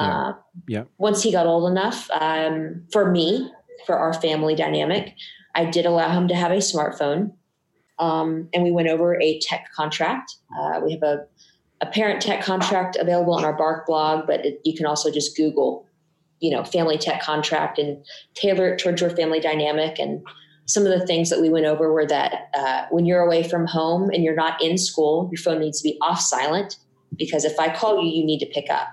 [0.00, 0.06] yeah.
[0.06, 0.32] Uh,
[0.66, 0.84] yeah.
[0.98, 3.50] once he got old enough, um, for me,
[3.86, 5.14] for our family dynamic,
[5.54, 7.32] I did allow him to have a smartphone.
[8.00, 10.34] Um, and we went over a tech contract.
[10.58, 11.26] Uh, we have a,
[11.80, 15.36] a parent tech contract available on our Bark blog, but it, you can also just
[15.36, 15.86] Google,
[16.40, 19.98] you know, family tech contract and tailor it towards your family dynamic.
[19.98, 20.24] And
[20.66, 23.66] some of the things that we went over were that uh, when you're away from
[23.66, 26.78] home and you're not in school, your phone needs to be off silent
[27.16, 28.88] because if I call you, you need to pick up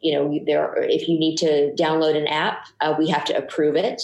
[0.00, 3.76] you know there if you need to download an app uh, we have to approve
[3.76, 4.02] it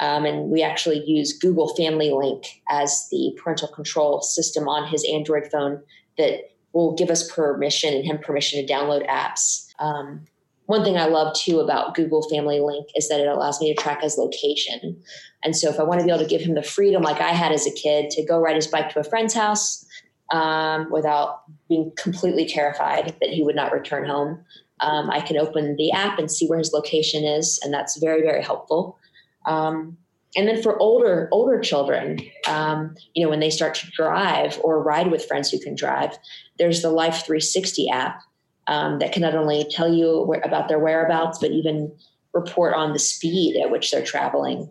[0.00, 5.06] um, and we actually use google family link as the parental control system on his
[5.12, 5.80] android phone
[6.18, 10.24] that will give us permission and him permission to download apps um,
[10.66, 13.82] one thing i love too about google family link is that it allows me to
[13.82, 15.00] track his location
[15.42, 17.30] and so if i want to be able to give him the freedom like i
[17.30, 19.84] had as a kid to go ride his bike to a friend's house
[20.32, 24.44] um, without being completely terrified that he would not return home
[24.80, 28.22] um, I can open the app and see where his location is, and that's very
[28.22, 28.98] very helpful.
[29.46, 29.96] Um,
[30.36, 34.82] and then for older older children, um, you know, when they start to drive or
[34.82, 36.16] ride with friends who can drive,
[36.58, 38.20] there's the Life 360 app
[38.66, 41.92] um, that can not only tell you where, about their whereabouts, but even
[42.32, 44.68] report on the speed at which they're traveling.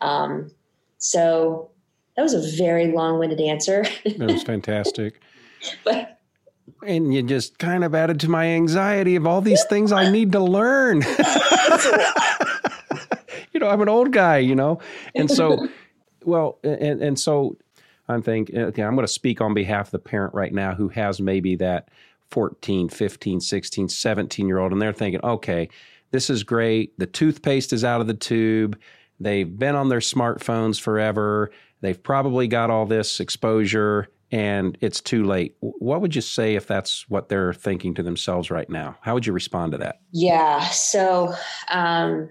[0.00, 0.50] Um,
[0.98, 1.70] so
[2.16, 3.84] that was a very long-winded answer.
[4.04, 5.20] that was fantastic.
[5.84, 6.18] but
[6.86, 10.32] and you just kind of added to my anxiety of all these things I need
[10.32, 11.02] to learn.
[13.62, 14.80] know, I'm an old guy, you know,
[15.14, 15.68] and so,
[16.24, 17.56] well, and and so
[18.08, 20.88] I'm thinking, okay, I'm going to speak on behalf of the parent right now who
[20.88, 21.88] has maybe that
[22.30, 25.68] 14, 15, 16, 17 year old, and they're thinking, okay,
[26.10, 26.98] this is great.
[26.98, 28.78] The toothpaste is out of the tube.
[29.18, 31.50] They've been on their smartphones forever.
[31.80, 35.56] They've probably got all this exposure and it's too late.
[35.60, 38.96] What would you say if that's what they're thinking to themselves right now?
[39.02, 40.00] How would you respond to that?
[40.10, 40.60] Yeah.
[40.70, 41.34] So,
[41.68, 42.30] um,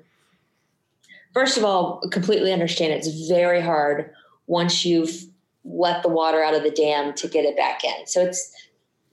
[1.34, 4.12] first of all, completely understand it's very hard
[4.48, 5.26] once you've
[5.63, 8.08] let the water out of the dam to get it back in.
[8.08, 8.52] So it's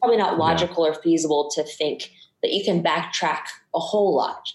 [0.00, 0.92] probably not logical yeah.
[0.92, 2.10] or feasible to think
[2.42, 3.42] that you can backtrack
[3.74, 4.52] a whole lot.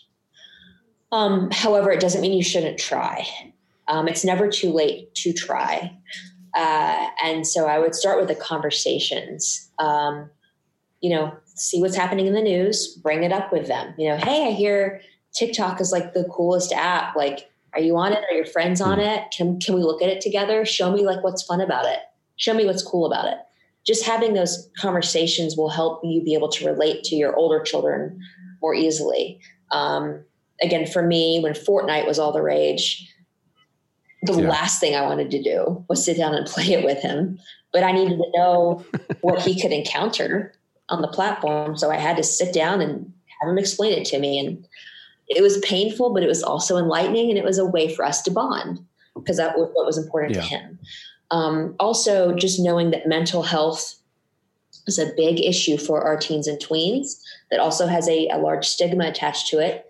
[1.12, 3.28] Um, however, it doesn't mean you shouldn't try.
[3.88, 5.96] Um, it's never too late to try.
[6.56, 9.70] Uh, and so I would start with the conversations.
[9.80, 10.30] Um,
[11.02, 13.94] you know, see what's happening in the news, bring it up with them.
[13.98, 15.02] You know, hey, I hear
[15.36, 17.16] TikTok is like the coolest app.
[17.16, 18.24] Like, are you on it?
[18.30, 19.06] Are your friends on hmm.
[19.06, 19.24] it?
[19.36, 20.66] Can can we look at it together?
[20.66, 22.00] Show me like what's fun about it.
[22.36, 23.38] Show me what's cool about it.
[23.86, 28.20] Just having those conversations will help you be able to relate to your older children
[28.62, 29.40] more easily.
[29.72, 30.24] Um,
[30.62, 33.14] again, for me, when Fortnite was all the rage,
[34.24, 34.50] the yeah.
[34.50, 37.40] last thing I wanted to do was sit down and play it with him.
[37.74, 38.86] But I needed to know
[39.22, 40.54] what he could encounter
[40.90, 41.76] on the platform.
[41.76, 44.40] So I had to sit down and have him explain it to me.
[44.40, 44.66] And
[45.28, 47.30] it was painful, but it was also enlightening.
[47.30, 48.80] And it was a way for us to bond
[49.16, 50.42] because that was what was important yeah.
[50.42, 50.80] to him.
[51.32, 53.96] Um, also, just knowing that mental health
[54.88, 58.68] is a big issue for our teens and tweens that also has a, a large
[58.68, 59.86] stigma attached to it.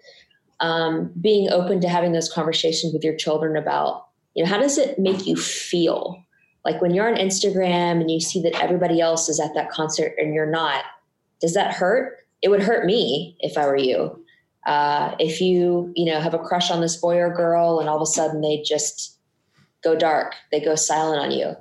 [0.60, 4.78] Um, being open to having those conversations with your children about, you know, how does
[4.78, 6.24] it make you feel?
[6.64, 10.14] Like when you're on Instagram and you see that everybody else is at that concert
[10.18, 10.86] and you're not,
[11.42, 12.20] does that hurt?
[12.42, 14.23] It would hurt me if I were you.
[14.66, 17.98] Uh, if you, you know, have a crush on this boy or girl and all
[17.98, 19.18] of a sudden they just
[19.84, 21.56] go dark, they go silent on you,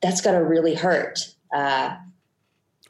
[0.00, 1.34] that's going to really hurt.
[1.54, 1.96] Uh,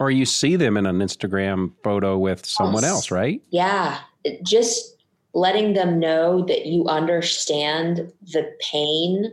[0.00, 3.40] or you see them in an Instagram photo with someone else, right?
[3.50, 3.98] Yeah.
[4.42, 4.96] Just
[5.34, 9.32] letting them know that you understand the pain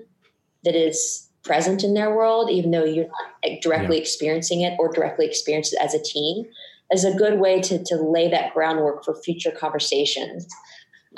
[0.63, 4.01] that is present in their world, even though you're not directly yeah.
[4.01, 6.45] experiencing it or directly experienced it as a teen,
[6.91, 10.47] is a good way to, to lay that groundwork for future conversations.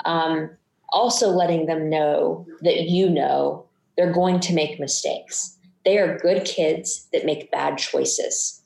[0.04, 0.50] Um,
[0.90, 5.56] also, letting them know that you know they're going to make mistakes.
[5.84, 8.60] They are good kids that make bad choices.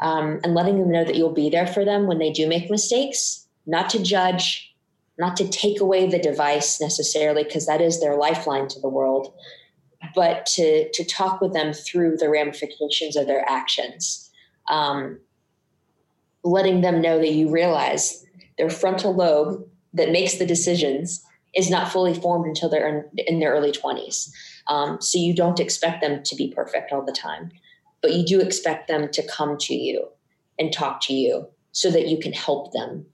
[0.00, 2.70] Um, and letting them know that you'll be there for them when they do make
[2.70, 4.74] mistakes, not to judge,
[5.18, 9.34] not to take away the device necessarily, because that is their lifeline to the world,
[10.14, 14.30] but to to talk with them through the ramifications of their actions,
[14.70, 15.20] um,
[16.44, 18.24] letting them know that you realize
[18.58, 21.24] their frontal lobe that makes the decisions
[21.54, 24.30] is not fully formed until they're in, in their early 20s.
[24.68, 27.50] Um, so you don't expect them to be perfect all the time,
[28.02, 30.06] but you do expect them to come to you
[30.58, 33.06] and talk to you so that you can help them.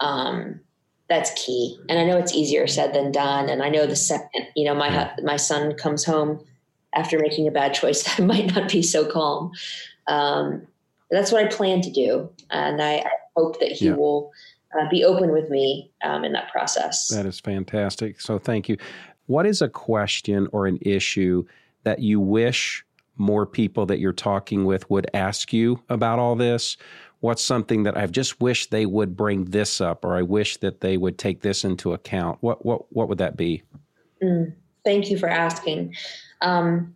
[0.00, 0.60] Um,
[1.08, 1.78] that's key.
[1.88, 3.48] And I know it's easier said than done.
[3.48, 6.44] And I know the second, you know, my my son comes home
[6.94, 9.52] after making a bad choice, I might not be so calm.
[10.06, 10.66] Um,
[11.12, 13.94] that's what I plan to do, and I, I hope that he yeah.
[13.94, 14.32] will
[14.78, 17.08] uh, be open with me um, in that process.
[17.08, 18.20] That is fantastic.
[18.20, 18.76] So thank you.
[19.26, 21.44] What is a question or an issue
[21.84, 22.84] that you wish
[23.16, 26.76] more people that you're talking with would ask you about all this?
[27.22, 30.80] what's something that I've just wished they would bring this up, or I wish that
[30.80, 32.38] they would take this into account?
[32.42, 33.62] What what what would that be?
[34.22, 34.52] Mm,
[34.84, 35.94] thank you for asking.
[36.42, 36.94] Um,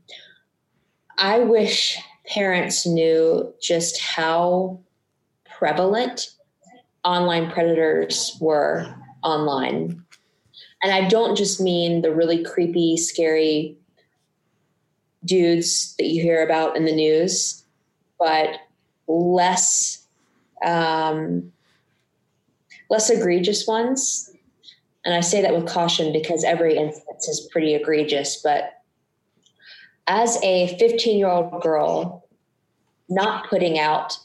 [1.17, 4.79] I wish parents knew just how
[5.59, 6.31] prevalent
[7.05, 10.03] online predators were online.
[10.83, 13.77] And I don't just mean the really creepy, scary
[15.25, 17.65] dudes that you hear about in the news,
[18.19, 18.59] but
[19.09, 20.07] less
[20.65, 21.53] um,
[22.89, 24.31] less egregious ones.
[25.05, 28.41] And I say that with caution because every instance is pretty egregious.
[28.43, 28.83] But
[30.07, 32.29] as a 15 year old girl,
[33.09, 34.19] not putting out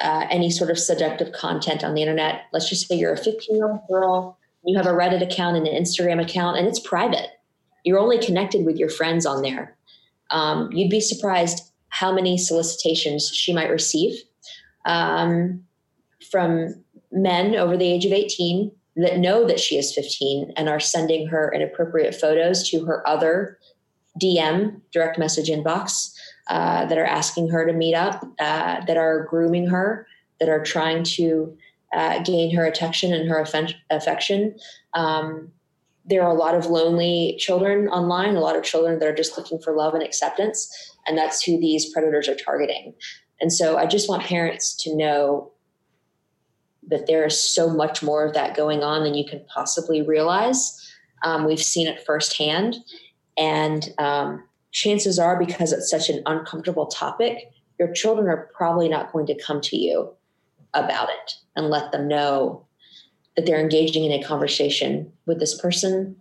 [0.00, 3.56] uh, any sort of seductive content on the internet, let's just say you're a 15
[3.56, 7.28] year old girl, you have a Reddit account and an Instagram account, and it's private.
[7.84, 9.76] You're only connected with your friends on there.
[10.30, 14.14] Um, you'd be surprised how many solicitations she might receive
[14.86, 15.62] um,
[16.30, 20.80] from men over the age of 18 that know that she is 15 and are
[20.80, 23.58] sending her inappropriate photos to her other
[24.20, 26.14] DM, direct message inbox,
[26.48, 30.06] uh, that are asking her to meet up, uh, that are grooming her,
[30.40, 31.56] that are trying to
[31.94, 33.44] uh, gain her attention and her
[33.90, 34.56] affection.
[34.94, 35.50] Um,
[36.04, 39.38] there are a lot of lonely children online, a lot of children that are just
[39.38, 42.94] looking for love and acceptance, and that's who these predators are targeting.
[43.40, 45.50] And so I just want parents to know
[46.88, 50.80] that there is so much more of that going on than you can possibly realize.
[51.22, 52.76] Um, we've seen it firsthand.
[53.36, 59.12] And um, chances are, because it's such an uncomfortable topic, your children are probably not
[59.12, 60.10] going to come to you
[60.74, 62.64] about it and let them know
[63.36, 66.16] that they're engaging in a conversation with this person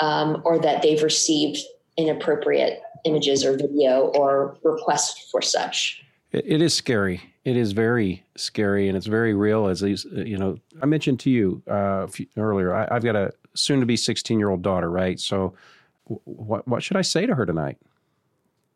[0.00, 1.58] um, or that they've received
[1.96, 6.02] inappropriate images or video or requests for such
[6.32, 7.22] it, is scary.
[7.44, 9.66] It is very scary, and it's very real.
[9.66, 13.32] As these, uh, you know, I mentioned to you uh, earlier, I, have got a
[13.54, 15.20] soon-to-be 16-year-old daughter, right?
[15.20, 15.54] So,
[16.04, 17.78] what what should I say to her tonight?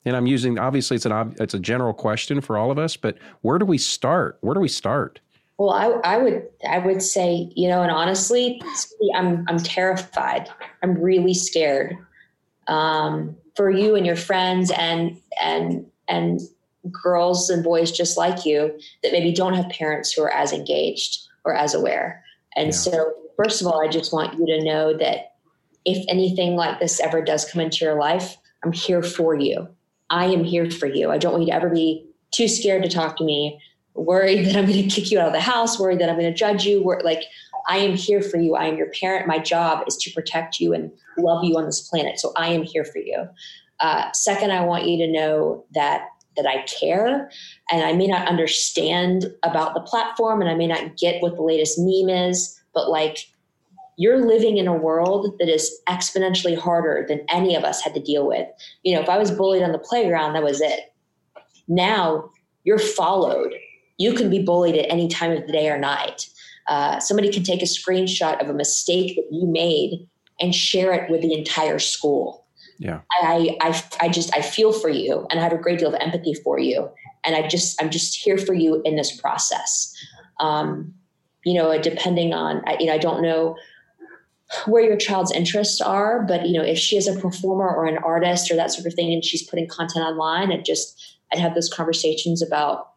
[0.04, 3.18] And I'm using obviously it's an it's a general question for all of us, but
[3.42, 4.38] where do we start?
[4.40, 5.20] Where do we start?
[5.58, 8.62] Well, I, I would I would say you know, and honestly,
[9.14, 10.48] I'm I'm terrified.
[10.82, 11.96] I'm really scared
[12.68, 16.40] um, for you and your friends and and and
[16.90, 21.26] girls and boys just like you that maybe don't have parents who are as engaged
[21.44, 22.22] or as aware.
[22.54, 22.72] And yeah.
[22.72, 25.35] so, first of all, I just want you to know that
[25.86, 29.68] if anything like this ever does come into your life, I'm here for you.
[30.10, 31.10] I am here for you.
[31.10, 33.60] I don't want you to ever be too scared to talk to me,
[33.94, 36.30] worried that I'm going to kick you out of the house, worried that I'm going
[36.30, 36.82] to judge you.
[36.82, 37.22] We're, like,
[37.68, 38.56] I am here for you.
[38.56, 39.28] I am your parent.
[39.28, 42.18] My job is to protect you and love you on this planet.
[42.18, 43.28] So I am here for you.
[43.80, 47.30] Uh, second, I want you to know that that I care
[47.70, 51.40] and I may not understand about the platform and I may not get what the
[51.40, 53.26] latest meme is, but like
[53.96, 58.00] you're living in a world that is exponentially harder than any of us had to
[58.00, 58.46] deal with.
[58.82, 60.92] You know, if I was bullied on the playground, that was it.
[61.66, 62.30] Now
[62.64, 63.54] you're followed.
[63.96, 66.28] You can be bullied at any time of the day or night.
[66.68, 70.06] Uh, somebody can take a screenshot of a mistake that you made
[70.40, 72.44] and share it with the entire school.
[72.78, 73.00] Yeah.
[73.22, 76.00] I, I, I just, I feel for you and I have a great deal of
[76.00, 76.90] empathy for you.
[77.24, 79.94] And I just, I'm just here for you in this process.
[80.38, 80.92] Um,
[81.44, 83.56] you know, depending on, you know, I don't know
[84.66, 87.98] where your child's interests are, but you know, if she is a performer or an
[87.98, 91.54] artist or that sort of thing, and she's putting content online, and just, I'd have
[91.54, 92.90] those conversations about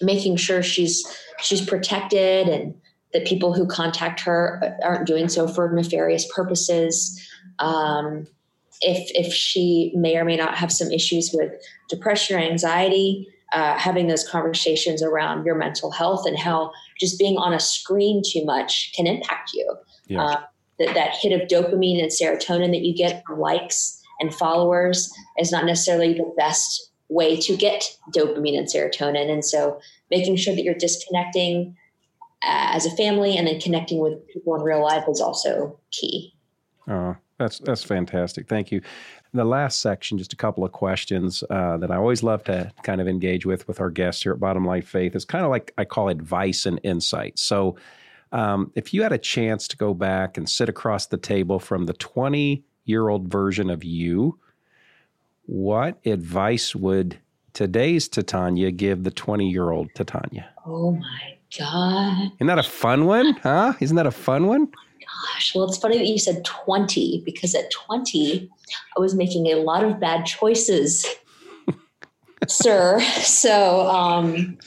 [0.00, 1.04] making sure she's,
[1.40, 2.74] she's protected and
[3.12, 7.18] that people who contact her aren't doing so for nefarious purposes.
[7.58, 8.26] Um,
[8.82, 11.50] if if she may or may not have some issues with
[11.88, 17.38] depression or anxiety, uh, having those conversations around your mental health and how just being
[17.38, 19.76] on a screen too much can impact you.
[20.08, 20.22] Yeah.
[20.22, 20.40] Uh,
[20.78, 25.52] that that hit of dopamine and serotonin that you get from likes and followers is
[25.52, 29.30] not necessarily the best way to get dopamine and serotonin.
[29.30, 31.76] And so, making sure that you're disconnecting
[32.42, 36.34] uh, as a family and then connecting with people in real life is also key.
[36.88, 38.48] Oh, that's that's fantastic.
[38.48, 38.80] Thank you.
[39.34, 43.00] The last section, just a couple of questions uh, that I always love to kind
[43.00, 45.14] of engage with with our guests here at Bottom Line Faith.
[45.14, 47.38] is kind of like I call advice and insight.
[47.38, 47.76] So,
[48.32, 51.86] um, if you had a chance to go back and sit across the table from
[51.86, 54.38] the 20 year old version of you,
[55.46, 57.18] what advice would
[57.52, 60.48] today's Titania give the 20 year old Titania?
[60.66, 62.32] Oh my God.
[62.34, 63.32] Isn't that a fun one?
[63.42, 63.74] Huh?
[63.80, 64.68] Isn't that a fun one?
[65.06, 68.50] gosh, well, it's funny that you said 20 because at 20,
[68.96, 71.06] I was making a lot of bad choices,
[72.48, 73.00] sir.
[73.22, 74.58] So, um,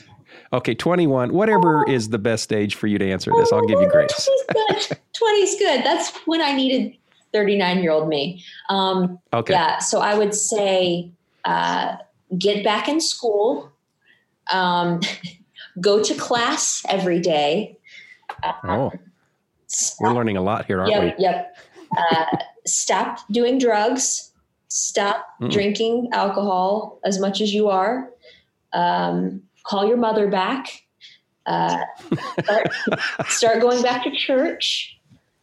[0.52, 3.88] okay, 21, whatever is the best age for you to answer this, I'll give you
[3.90, 4.12] grace.
[4.12, 4.98] 20's good.
[5.14, 5.84] 20's good.
[5.84, 6.96] That's when I needed
[7.32, 8.42] 39 year old me.
[8.68, 9.52] Um, okay.
[9.52, 9.78] Yeah.
[9.78, 11.10] So I would say
[11.44, 11.96] uh,
[12.38, 13.70] get back in school,
[14.52, 15.00] um,
[15.80, 17.76] go to class every day.
[18.42, 18.92] Uh, oh
[19.70, 20.08] Stop.
[20.08, 21.24] We're learning a lot here, aren't yep, we?
[21.24, 21.56] Yep.
[21.96, 22.36] Uh,
[22.66, 24.32] stop doing drugs.
[24.68, 25.50] Stop mm.
[25.50, 28.10] drinking alcohol as much as you are.
[28.72, 30.82] Um, call your mother back.
[31.46, 31.78] Uh,
[32.42, 32.68] start,
[33.28, 34.98] start, going back to church.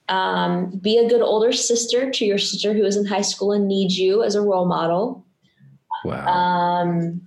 [0.10, 3.68] Um, be a good older sister to your sister who is in high school and
[3.68, 5.26] needs you as a role model.
[6.06, 6.28] Wow.
[6.28, 7.22] Um,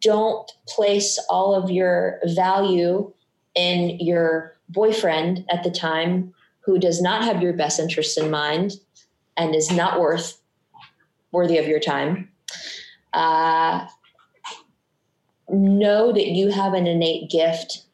[0.00, 3.12] don't place all of your value
[3.54, 8.72] in your boyfriend at the time who does not have your best interests in mind
[9.36, 10.40] and is not worth
[11.32, 12.30] worthy of your time
[13.12, 13.86] uh,
[15.50, 17.84] know that you have an innate gift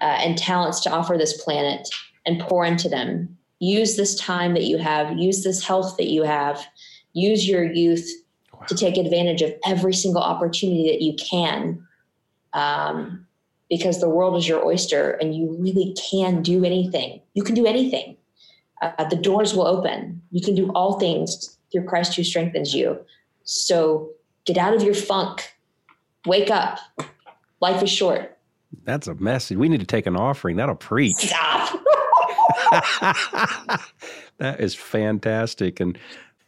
[0.00, 1.88] uh, and talents to offer this planet
[2.26, 6.22] and pour into them use this time that you have use this health that you
[6.22, 6.64] have
[7.12, 8.08] use your youth
[8.52, 8.60] wow.
[8.66, 11.84] to take advantage of every single opportunity that you can
[12.52, 13.26] um,
[13.68, 17.20] because the world is your oyster and you really can do anything.
[17.34, 18.16] You can do anything.
[18.80, 20.22] Uh, the doors will open.
[20.30, 22.98] You can do all things through Christ who strengthens you.
[23.44, 24.10] So
[24.46, 25.52] get out of your funk.
[26.28, 26.78] Wake up.
[27.60, 28.38] Life is short.
[28.84, 29.56] That's a message.
[29.56, 30.56] We need to take an offering.
[30.56, 31.16] That'll preach.
[31.16, 31.80] Stop.
[34.38, 35.80] that is fantastic.
[35.80, 35.98] And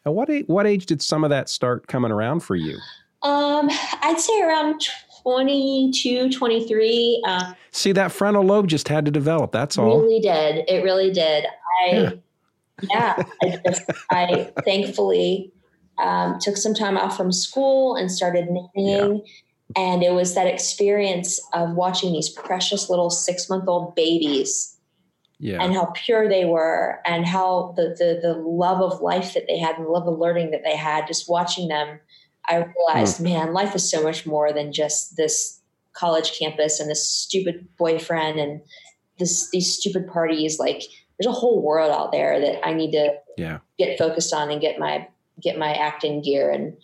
[0.05, 2.77] at what age, what age did some of that start coming around for you?
[3.23, 3.69] Um,
[4.03, 4.87] I'd say around
[5.23, 7.23] 22, 23.
[7.27, 9.53] Um, See, that frontal lobe just had to develop.
[9.53, 10.01] That's all.
[10.01, 10.65] Really did.
[10.69, 11.47] It really did.
[11.83, 12.11] I, yeah,
[12.91, 15.53] yeah I, just, I thankfully
[15.99, 18.69] um, took some time off from school and started knitting.
[18.75, 19.19] Yeah.
[19.77, 24.77] And it was that experience of watching these precious little six month old babies
[25.39, 25.63] yeah.
[25.63, 29.59] and how pure they were and how the, the, the love of life that they
[29.59, 32.01] had and the love of learning that they had, just watching them
[32.51, 33.25] I realized, mm.
[33.25, 35.61] man, life is so much more than just this
[35.93, 38.61] college campus and this stupid boyfriend and
[39.19, 40.59] this these stupid parties.
[40.59, 40.83] Like
[41.19, 43.59] there's a whole world out there that I need to yeah.
[43.79, 45.07] get focused on and get my
[45.41, 46.77] get my act in gear and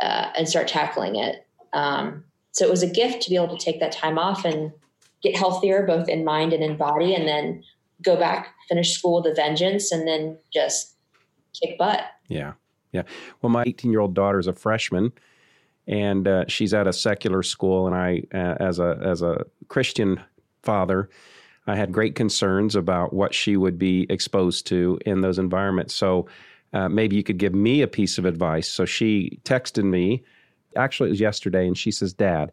[0.00, 1.46] uh, and start tackling it.
[1.72, 4.72] Um, so it was a gift to be able to take that time off and
[5.22, 7.62] get healthier both in mind and in body and then
[8.02, 10.94] go back finish school with a vengeance and then just
[11.60, 12.52] kick butt yeah
[12.92, 13.02] yeah.
[13.42, 15.12] Well, my 18 year old daughter is a freshman,
[15.86, 17.86] and uh, she's at a secular school.
[17.86, 20.20] And I, uh, as a as a Christian
[20.62, 21.08] father,
[21.66, 25.94] I had great concerns about what she would be exposed to in those environments.
[25.94, 26.28] So
[26.72, 28.68] uh, maybe you could give me a piece of advice.
[28.68, 30.24] So she texted me
[30.76, 32.52] actually, it was yesterday, and she says, Dad,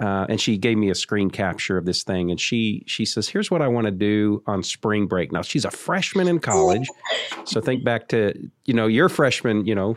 [0.00, 3.28] uh, and she gave me a screen capture of this thing and she she says
[3.28, 5.32] here's what i want to do on spring break.
[5.32, 6.86] Now she's a freshman in college
[7.44, 8.34] so think back to
[8.66, 9.96] you know your freshman you know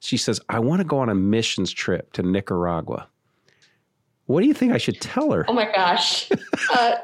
[0.00, 3.08] she says i want to go on a missions trip to nicaragua.
[4.24, 5.44] What do you think i should tell her?
[5.48, 6.30] Oh my gosh.
[6.72, 6.96] Uh,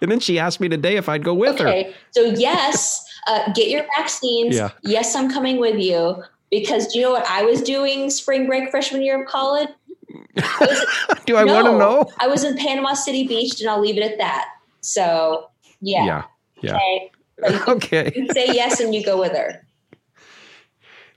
[0.00, 1.84] and then she asked me today if i'd go with okay.
[1.84, 4.54] her so yes uh, get your vaccines.
[4.54, 4.70] Yeah.
[4.82, 8.70] yes i'm coming with you because do you know what i was doing spring break
[8.70, 9.68] freshman year of college
[11.26, 12.04] Do I no, want to know?
[12.18, 14.48] I was in Panama City Beach, and I'll leave it at that.
[14.80, 16.04] So, yeah.
[16.04, 16.24] Yeah.
[16.62, 16.74] Yeah.
[16.76, 17.10] Okay.
[17.42, 18.12] So okay.
[18.14, 19.64] You say yes, and you go with her.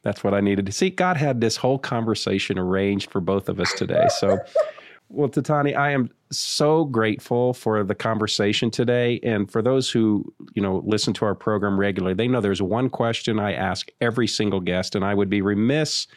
[0.04, 0.90] That's what I needed to see.
[0.90, 4.08] God had this whole conversation arranged for both of us today.
[4.18, 4.38] So,
[5.10, 6.10] well, Titania, I am
[6.40, 9.20] so grateful for the conversation today.
[9.24, 12.90] And for those who, you know, listen to our program regularly, they know there's one
[12.90, 16.08] question I ask every single guest, and I would be remiss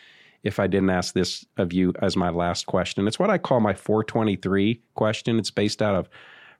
[0.42, 3.06] if I didn't ask this of you as my last question.
[3.08, 5.38] It's what I call my 423 question.
[5.38, 6.08] It's based out of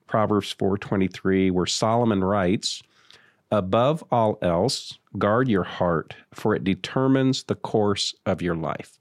[0.07, 2.83] Proverbs 423, where Solomon writes,
[3.53, 8.99] Above all else, guard your heart, for it determines the course of your life.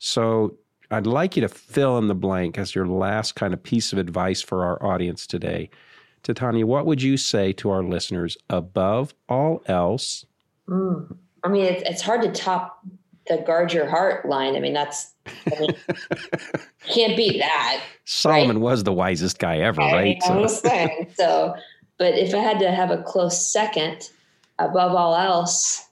[0.00, 0.56] So
[0.92, 3.98] I'd like you to fill in the blank as your last kind of piece of
[3.98, 5.70] advice for our audience today.
[6.22, 10.26] Titania, what would you say to our listeners above all else?
[10.68, 11.16] Mm.
[11.42, 12.84] I mean, it's, it's hard to top
[13.26, 14.54] the guard your heart line.
[14.54, 15.70] I mean, that's I mean,
[16.88, 17.82] can't beat that.
[18.04, 18.62] Solomon right?
[18.62, 20.22] was the wisest guy ever, I right?
[20.22, 20.46] So.
[20.46, 21.54] Saying, so,
[21.96, 24.10] but if I had to have a close second,
[24.58, 25.88] above all else,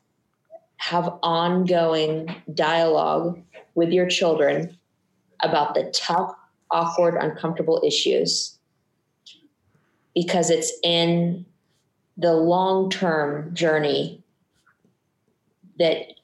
[0.76, 3.40] have ongoing dialogue
[3.74, 4.76] with your children
[5.42, 6.34] about the tough,
[6.70, 8.58] awkward, uncomfortable issues
[10.14, 11.44] because it's in
[12.16, 14.22] the long term journey
[15.78, 16.14] that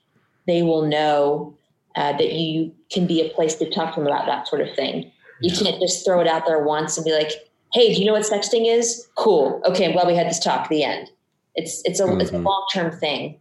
[0.47, 1.57] they will know
[1.97, 4.75] uh, that you can be a place to talk to them about that sort of
[4.75, 5.11] thing.
[5.41, 7.33] You can't just throw it out there once and be like,
[7.73, 9.07] "Hey, do you know what sexting is?
[9.17, 9.61] Cool.
[9.65, 11.11] Okay, I'm glad we had this talk." The end.
[11.55, 12.21] It's it's a mm-hmm.
[12.21, 12.47] it's a mm-hmm.
[12.47, 13.39] long term thing.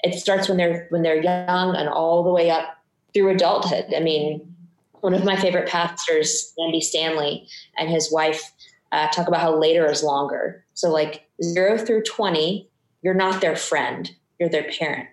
[0.00, 2.78] It starts when they're when they're young and all the way up
[3.12, 3.86] through adulthood.
[3.94, 4.54] I mean,
[5.00, 8.52] one of my favorite pastors, Andy Stanley, and his wife
[8.92, 10.64] uh, talk about how later is longer.
[10.74, 12.68] So like zero through twenty,
[13.02, 15.08] you're not their friend, you're their parent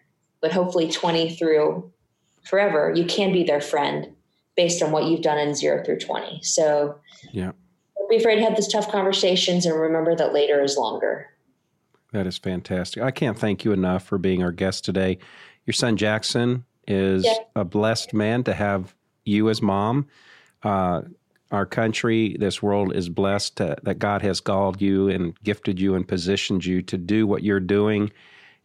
[0.45, 1.91] but hopefully 20 through
[2.43, 4.13] forever, you can be their friend
[4.55, 6.39] based on what you've done in zero through 20.
[6.43, 6.99] So
[7.31, 7.51] yeah.
[7.97, 11.31] Don't be afraid to have these tough conversations and remember that later is longer.
[12.13, 13.01] That is fantastic.
[13.01, 15.17] I can't thank you enough for being our guest today.
[15.65, 18.94] Your son Jackson is a blessed man to have
[19.25, 20.07] you as mom.
[20.63, 21.01] Uh,
[21.51, 25.95] our country, this world is blessed to, that God has called you and gifted you
[25.95, 28.11] and positioned you to do what you're doing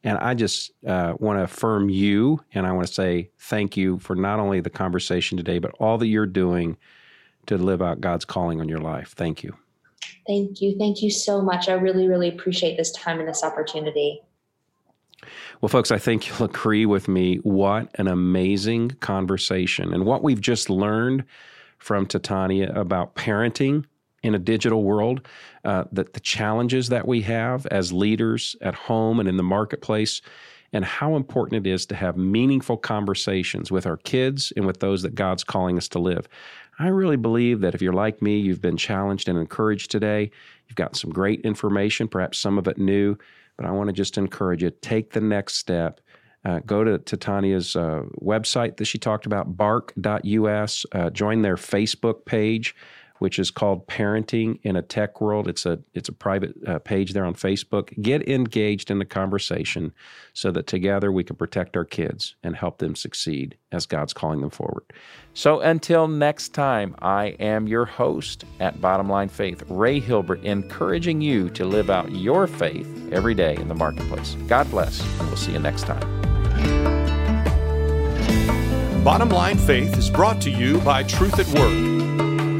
[0.02, 3.98] and I just uh, want to affirm you and I want to say thank you
[3.98, 6.76] for not only the conversation today, but all that you're doing
[7.46, 9.12] to live out God's calling on your life.
[9.16, 9.54] Thank you.
[10.26, 10.76] Thank you.
[10.78, 11.68] Thank you so much.
[11.68, 14.22] I really, really appreciate this time and this opportunity.
[15.60, 17.36] Well, folks, I think you'll agree with me.
[17.36, 19.92] What an amazing conversation.
[19.92, 21.24] And what we've just learned
[21.78, 23.84] from Titania about parenting
[24.22, 25.26] in a digital world,
[25.64, 30.20] uh, the, the challenges that we have as leaders at home and in the marketplace,
[30.72, 35.02] and how important it is to have meaningful conversations with our kids and with those
[35.02, 36.28] that God's calling us to live.
[36.78, 40.30] I really believe that if you're like me, you've been challenged and encouraged today.
[40.68, 43.16] You've gotten some great information, perhaps some of it new,
[43.61, 46.00] but I want to just encourage you take the next step.
[46.46, 47.16] Uh, go to, to
[47.76, 50.86] uh, website that she talked about, bark.us.
[50.92, 52.74] Uh, join their Facebook page
[53.20, 55.46] which is called Parenting in a Tech World.
[55.46, 57.90] It's a it's a private uh, page there on Facebook.
[58.02, 59.92] Get engaged in the conversation
[60.32, 64.40] so that together we can protect our kids and help them succeed as God's calling
[64.40, 64.84] them forward.
[65.34, 71.20] So until next time, I am your host at Bottom Line Faith, Ray Hilbert, encouraging
[71.20, 74.34] you to live out your faith every day in the marketplace.
[74.48, 76.08] God bless, and we'll see you next time.
[79.04, 81.89] Bottom Line Faith is brought to you by Truth at Work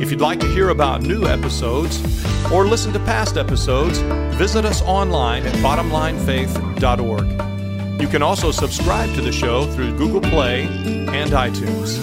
[0.01, 2.03] if you'd like to hear about new episodes
[2.51, 3.98] or listen to past episodes,
[4.38, 8.01] visit us online at bottomlinefaith.org.
[8.01, 11.98] You can also subscribe to the show through Google Play and iTunes.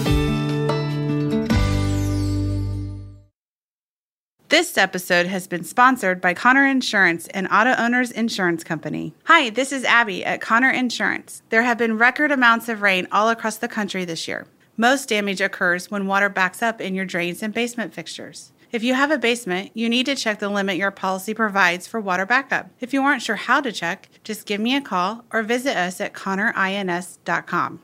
[4.48, 9.12] This episode has been sponsored by Connor Insurance and Auto Owners Insurance Company.
[9.24, 11.42] Hi, this is Abby at Connor Insurance.
[11.50, 14.46] There have been record amounts of rain all across the country this year.
[14.80, 18.52] Most damage occurs when water backs up in your drains and basement fixtures.
[18.70, 22.00] If you have a basement, you need to check the limit your policy provides for
[22.00, 22.70] water backup.
[22.78, 26.00] If you aren't sure how to check, just give me a call or visit us
[26.00, 27.76] at connorins.com.